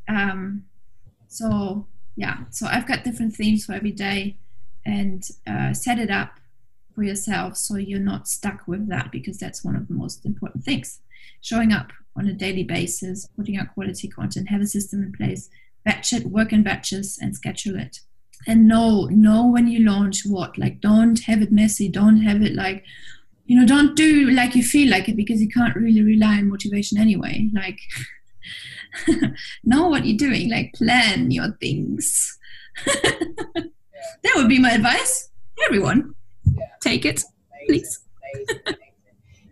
Um, 0.09 0.65
so 1.29 1.87
yeah. 2.17 2.45
So 2.51 2.67
i've 2.67 2.87
got 2.87 3.05
different 3.05 3.35
themes 3.35 3.65
for 3.65 3.73
every 3.73 3.93
day 3.93 4.37
and 4.87 5.23
uh, 5.47 5.73
set 5.75 5.99
it 5.99 6.11
up 6.11 6.41
for 6.95 7.03
yourself 7.03 7.57
so 7.57 7.77
you're 7.77 8.01
not 8.01 8.27
stuck 8.27 8.67
with 8.67 8.89
that 8.89 9.13
because 9.13 9.39
that's 9.39 9.65
one 9.65 9.77
of 9.77 9.89
the 9.89 9.95
most 9.95 10.25
important 10.25 10.65
things. 10.65 11.01
Showing 11.41 11.73
up 11.73 11.93
on 12.17 12.27
a 12.27 12.33
daily 12.33 12.65
basis 12.65 13.29
putting 13.37 13.57
out 13.57 13.73
quality 13.75 14.09
content 14.09 14.49
have 14.49 14.61
a 14.61 14.67
system 14.67 15.03
in 15.03 15.13
place 15.13 15.49
batch 15.85 16.13
it, 16.13 16.27
work 16.27 16.53
in 16.53 16.63
batches, 16.63 17.19
and 17.21 17.35
schedule 17.35 17.79
it. 17.79 18.01
And 18.47 18.69
know 18.69 19.07
know 19.07 19.47
when 19.47 19.67
you 19.67 19.85
launch 19.85 20.23
what. 20.25 20.59
Like, 20.59 20.81
don't 20.81 21.21
have 21.21 21.43
it 21.43 21.53
messy. 21.53 21.89
Don't 21.89 22.23
have 22.23 22.43
it 22.43 22.55
like, 22.55 22.85
you 23.47 23.59
know, 23.59 23.67
don't 23.67 23.97
do 23.97 24.31
like 24.31 24.55
you 24.55 24.63
feel 24.63 24.91
like 24.91 25.09
it 25.09 25.17
because 25.17 25.41
you 25.41 25.49
can't 25.49 25.75
really 25.75 26.03
rely 26.03 26.37
on 26.37 26.49
motivation 26.49 26.99
anyway. 26.99 27.49
Like, 27.53 27.79
know 29.65 29.89
what 29.89 30.05
you're 30.05 30.17
doing. 30.17 30.51
Like, 30.51 30.75
plan 30.75 31.31
your 31.31 31.53
things. 31.61 32.39
that 32.87 34.33
would 34.37 34.49
be 34.49 34.61
my 34.61 34.73
advice. 34.73 35.31
Everyone, 35.67 36.15
yeah. 36.45 36.67
take 36.81 37.05
it, 37.05 37.25
please. 37.67 38.01
Amazing, 38.35 38.63
amazing. 38.67 38.83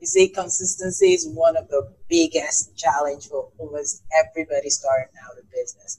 you 0.01 0.07
see, 0.07 0.29
consistency 0.29 1.15
is 1.15 1.29
one 1.29 1.57
of 1.57 1.69
the 1.69 1.93
biggest 2.09 2.77
challenge 2.77 3.27
for 3.27 3.49
almost 3.59 4.05
everybody 4.15 4.71
starting 4.71 5.13
out 5.25 5.37
a 5.39 5.45
business 5.53 5.99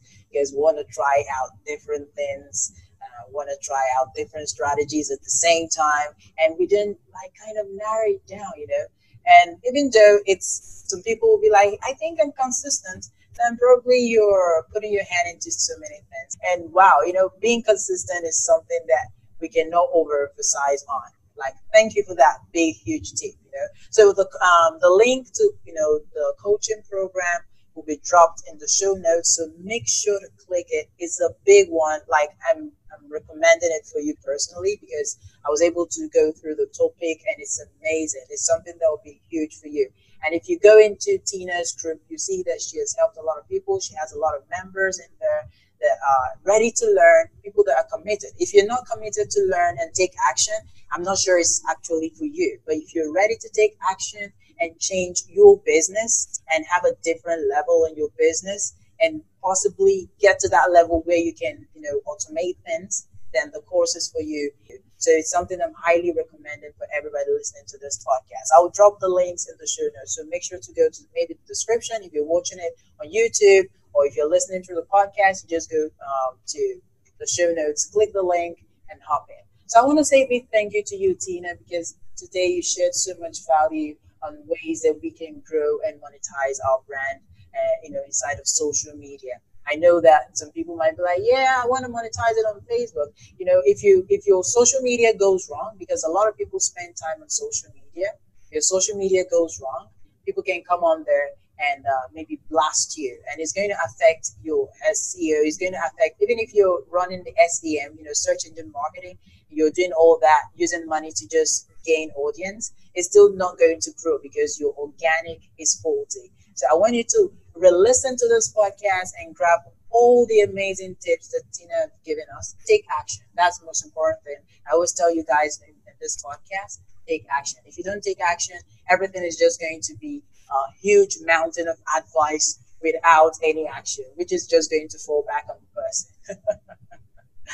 want 0.54 0.78
to 0.78 0.84
try 0.94 1.24
out 1.40 1.50
different 1.66 2.08
things 2.16 2.74
uh, 3.18 3.30
want 3.32 3.50
to 3.50 3.66
try 3.66 3.84
out 4.00 4.14
different 4.16 4.50
strategies 4.50 5.12
at 5.12 5.22
the 5.24 5.30
same 5.30 5.70
time. 5.70 6.10
And 6.40 6.56
we 6.58 6.68
didn't 6.68 6.98
like 7.14 7.32
kind 7.44 7.58
of 7.58 7.66
narrow 7.72 8.10
it 8.10 8.26
down 8.28 8.52
you 8.58 8.68
know? 8.68 8.86
And 9.26 9.58
even 9.68 9.90
though 9.94 10.20
it's 10.26 10.86
some 10.88 11.02
people 11.04 11.28
will 11.28 11.42
be 11.42 11.50
like 11.50 11.78
i 11.84 11.94
think 11.94 12.18
i'm 12.22 12.32
consistent 12.32 13.08
then 13.38 13.58
probably 13.58 14.00
you're 14.00 14.66
putting 14.74 14.92
your 14.94 15.04
hand 15.04 15.28
into 15.32 15.52
so 15.52 15.74
many 15.80 15.98
things. 15.98 16.38
And 16.50 16.72
wow 16.72 17.00
you 17.06 17.14
know 17.14 17.30
being 17.42 17.62
consistent 17.62 18.26
is 18.26 18.44
something 18.44 18.80
that 18.88 19.08
we 19.42 19.50
cannot 19.50 19.90
overemphasize 19.94 20.82
on. 20.90 21.12
Like 21.38 21.54
thank 21.74 21.96
you 21.96 22.04
for 22.08 22.16
that 22.16 22.38
big 22.54 22.76
huge 22.76 23.12
tip 23.12 23.36
you 23.44 23.52
know? 23.52 23.68
So 23.90 24.14
the 24.14 24.28
um 24.42 24.80
the 24.80 24.90
link 24.90 25.28
to 25.34 25.52
you 25.66 25.74
know 25.74 26.00
the 26.14 26.34
coaching 26.42 26.82
program 26.90 27.42
will 27.78 27.86
be 27.86 28.02
dropped 28.04 28.42
in 28.52 28.58
the 28.58 28.68
show 28.68 28.94
notes. 28.94 29.38
So 29.38 29.54
make 29.62 29.88
sure 29.88 30.20
to 30.20 30.46
click 30.46 30.66
it. 30.70 30.90
It's 30.98 31.22
a 31.22 31.30
big 31.46 31.70
one. 31.70 32.02
Like 32.10 32.30
I'm, 32.50 32.72
I'm 32.92 33.06
recommending 33.10 33.70
it 33.70 33.86
for 33.86 34.02
you 34.02 34.16
personally 34.26 34.80
because 34.82 35.18
I 35.46 35.50
was 35.50 35.62
able 35.62 35.86
to 35.86 36.10
go 36.10 36.32
through 36.32 36.56
the 36.56 36.66
topic 36.76 37.22
and 37.30 37.38
it's 37.38 37.64
amazing. 37.80 38.26
It's 38.32 38.46
something 38.46 38.74
that 38.74 38.88
will 38.90 39.06
be 39.06 39.22
huge 39.30 39.56
for 39.62 39.68
you. 39.68 39.88
And 40.26 40.34
if 40.34 40.50
you 40.50 40.58
go 40.60 40.80
into 40.80 41.20
Tina's 41.24 41.78
group, 41.80 42.02
you 42.10 42.18
see 42.18 42.42
that 42.48 42.60
she 42.60 42.80
has 42.80 42.96
helped 42.98 43.18
a 43.18 43.22
lot 43.22 43.38
of 43.38 43.48
people. 43.48 43.80
She 43.80 43.94
has 44.02 44.12
a 44.12 44.20
lot 44.20 44.36
of 44.36 44.42
members 44.50 44.98
in 44.98 45.14
there 45.22 45.48
that 45.80 45.98
are 46.02 46.40
ready 46.44 46.72
to 46.72 46.86
learn, 46.88 47.28
people 47.44 47.64
that 47.68 47.78
are 47.78 47.88
committed. 47.96 48.32
If 48.40 48.56
you're 48.56 48.66
not 48.66 48.88
committed 48.92 49.30
to 49.30 49.42
learn 49.52 49.78
and 49.80 49.94
take 49.94 50.14
action, 50.28 50.56
I'm 50.92 51.04
not 51.04 51.20
sure 51.20 51.38
it's 51.38 51.62
actually 51.70 52.10
for 52.18 52.26
you. 52.26 52.58
But 52.66 52.78
if 52.78 52.96
you're 52.96 53.14
ready 53.14 53.36
to 53.40 53.50
take 53.54 53.78
action 53.92 54.34
and 54.60 54.78
change 54.80 55.24
your 55.30 55.60
business 55.66 56.42
and 56.54 56.66
have 56.70 56.84
a 56.86 56.96
different 57.04 57.50
level 57.50 57.86
in 57.90 57.96
your 57.96 58.10
business 58.18 58.74
and 59.00 59.22
possibly 59.42 60.10
get 60.20 60.40
to 60.40 60.50
that 60.50 60.72
level 60.72 61.02
where 61.06 61.18
you 61.18 61.34
can, 61.34 61.68
you 61.76 61.82
know, 61.82 62.00
automate 62.08 62.58
things, 62.66 63.08
then 63.34 63.52
the 63.54 63.62
course 63.62 63.96
is 63.96 64.10
for 64.12 64.22
you. 64.22 64.52
So 64.98 65.12
it's 65.12 65.30
something 65.30 65.60
I'm 65.62 65.74
highly 65.78 66.12
recommending 66.16 66.72
for 66.78 66.88
everybody 66.96 67.30
listening 67.32 67.64
to 67.68 67.78
this 67.78 68.04
podcast. 68.04 68.50
I'll 68.56 68.70
drop 68.70 69.00
the 69.00 69.08
links 69.08 69.48
in 69.48 69.56
the 69.60 69.68
show 69.68 69.84
notes. 69.84 70.16
So 70.16 70.24
make 70.30 70.44
sure 70.44 70.60
to 70.60 70.74
go 70.74 70.90
to 70.90 71.02
maybe 71.16 71.36
the 71.36 71.48
description 71.48 71.98
if 72.02 72.14
you're 72.14 72.26
watching 72.26 72.58
it 72.60 72.74
on 73.00 73.12
YouTube 73.14 73.70
or 73.94 74.06
if 74.06 74.16
you're 74.16 74.30
listening 74.30 74.64
to 74.64 74.74
the 74.76 74.86
podcast, 74.92 75.44
you 75.44 75.50
just 75.50 75.70
go 75.70 75.84
um, 75.86 76.38
to 76.48 76.80
the 77.20 77.28
show 77.28 77.52
notes, 77.56 77.90
click 77.92 78.14
the 78.14 78.24
link, 78.24 78.66
and 78.90 79.00
hop 79.08 79.28
in. 79.30 79.44
So 79.68 79.82
I 79.82 79.86
want 79.86 80.00
to 80.00 80.06
say 80.06 80.24
a 80.24 80.28
big 80.28 80.48
thank 80.52 80.74
you 80.74 80.84
to 80.86 80.96
you, 80.96 81.16
Tina, 81.20 81.50
because 81.58 81.96
today 82.16 82.48
you 82.48 82.62
shared 82.64 82.96
so 82.96 83.14
much 83.20 83.46
value 83.46 83.96
on 84.28 84.44
ways 84.46 84.82
that 84.82 85.00
we 85.02 85.12
can 85.12 85.42
grow 85.50 85.80
and 85.86 85.96
monetize 86.02 86.58
our 86.68 86.80
brand, 86.88 87.20
uh, 87.56 87.76
you 87.84 87.92
know, 87.92 88.02
inside 88.06 88.40
of 88.40 88.48
social 88.48 88.94
media. 88.96 89.36
I 89.70 89.76
know 89.76 90.00
that 90.02 90.38
some 90.38 90.52
people 90.52 90.76
might 90.76 90.96
be 90.96 91.04
like, 91.04 91.20
yeah, 91.22 91.62
I 91.62 91.68
want 91.68 91.84
to 91.86 91.92
monetize 91.92 92.38
it 92.42 92.46
on 92.48 92.62
Facebook. 92.72 93.10
You 93.38 93.46
know, 93.46 93.62
if 93.66 93.84
you 93.84 94.06
if 94.10 94.26
your 94.26 94.44
social 94.44 94.80
media 94.82 95.12
goes 95.18 95.50
wrong, 95.52 95.76
because 95.78 96.04
a 96.04 96.10
lot 96.10 96.28
of 96.30 96.38
people 96.38 96.60
spend 96.60 96.96
time 96.96 97.22
on 97.22 97.30
social 97.30 97.70
media, 97.74 98.08
if 98.46 98.52
your 98.52 98.62
social 98.62 98.96
media 98.96 99.24
goes 99.30 99.60
wrong, 99.62 99.88
people 100.26 100.44
can 100.44 100.64
come 100.64 100.84
on 100.84 101.04
there 101.06 101.30
and 101.60 101.86
uh, 101.86 102.08
maybe 102.14 102.40
blast 102.50 102.98
you, 102.98 103.18
and 103.30 103.42
it's 103.42 103.52
going 103.52 103.70
to 103.70 103.78
affect 103.86 104.32
your 104.44 104.70
SEO. 104.90 105.44
It's 105.44 105.58
going 105.58 105.74
to 105.74 105.80
affect 105.80 106.22
even 106.22 106.40
if 106.40 106.54
you're 106.54 106.84
running 106.90 107.24
the 107.24 107.34
SEM, 107.50 107.98
you 107.98 108.04
know, 108.04 108.14
search 108.14 108.46
engine 108.48 108.72
marketing. 108.72 109.18
You're 109.50 109.72
doing 109.72 109.92
all 109.94 110.18
that 110.22 110.44
using 110.56 110.86
money 110.88 111.12
to 111.12 111.28
just 111.28 111.70
gain 111.86 112.12
audience. 112.12 112.74
It's 112.94 113.08
still 113.08 113.32
not 113.34 113.58
going 113.58 113.80
to 113.82 113.92
grow 114.02 114.20
because 114.22 114.60
your 114.60 114.74
organic 114.78 115.42
is 115.58 115.80
faulty. 115.82 116.32
So 116.56 116.66
I 116.72 116.76
want 116.76 116.96
you 116.96 117.04
to 117.04 117.32
re-listen 117.56 118.18
to 118.18 118.28
this 118.28 118.54
podcast 118.54 119.12
and 119.20 119.36
grab 119.36 119.60
all 119.90 120.26
the 120.28 120.42
amazing 120.42 120.96
tips 121.00 121.30
that 121.30 121.44
Tina 121.54 121.74
have 121.74 121.92
given 122.06 122.26
us. 122.38 122.56
Take 122.68 122.86
action. 123.00 123.24
That's 123.36 123.60
the 123.60 123.66
most 123.66 123.86
important 123.86 124.24
thing. 124.24 124.38
I 124.68 124.74
always 124.74 124.94
tell 124.94 125.14
you 125.14 125.24
guys 125.24 125.62
in, 125.66 125.74
in 125.74 125.94
this 126.02 126.24
podcast, 126.24 126.80
take 127.08 127.26
action. 127.32 127.60
If 127.66 127.78
you 127.78 127.84
don't 127.84 128.04
take 128.04 128.20
action, 128.22 128.58
everything 128.90 129.24
is 129.24 129.38
just 129.38 129.60
going 129.60 129.82
to 129.84 129.96
be 129.96 130.24
a 130.52 130.72
huge 130.82 131.18
mountain 131.26 131.68
of 131.68 131.78
advice 131.98 132.60
without 132.82 133.34
any 133.44 133.68
action, 133.68 134.06
which 134.16 134.32
is 134.34 134.48
just 134.48 134.70
going 134.70 134.88
to 134.90 135.00
fall 135.00 135.24
back 135.28 135.46
on 135.50 135.56
the 135.62 135.82
person. 135.82 136.38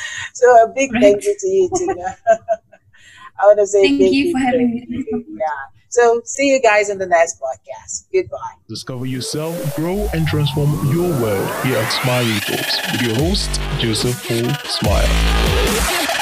so 0.33 0.63
a 0.63 0.67
big 0.73 0.93
right. 0.93 1.01
thank 1.01 1.23
you 1.23 1.35
to 1.39 1.47
you, 1.47 1.69
Tina. 1.75 2.17
I 3.41 3.45
want 3.47 3.59
to 3.59 3.67
say 3.67 3.83
thank, 3.87 3.99
thank 3.99 4.13
you 4.13 4.31
for 4.31 4.37
having 4.39 4.73
me. 4.73 5.05
Yeah. 5.29 5.45
So 5.89 6.21
see 6.25 6.51
you 6.51 6.59
guys 6.59 6.89
in 6.89 6.97
the 6.97 7.05
next 7.05 7.39
podcast. 7.39 8.05
Goodbye. 8.11 8.55
Discover 8.67 9.05
yourself, 9.05 9.75
grow, 9.75 10.07
and 10.13 10.27
transform 10.27 10.71
your 10.91 11.09
world 11.21 11.65
here 11.65 11.77
at 11.77 11.89
Smile 11.89 12.39
Talks 12.41 12.91
with 12.91 13.01
your 13.01 13.15
host, 13.15 13.61
Joseph 13.79 14.27
Paul 14.27 14.53
Smile. 14.65 16.12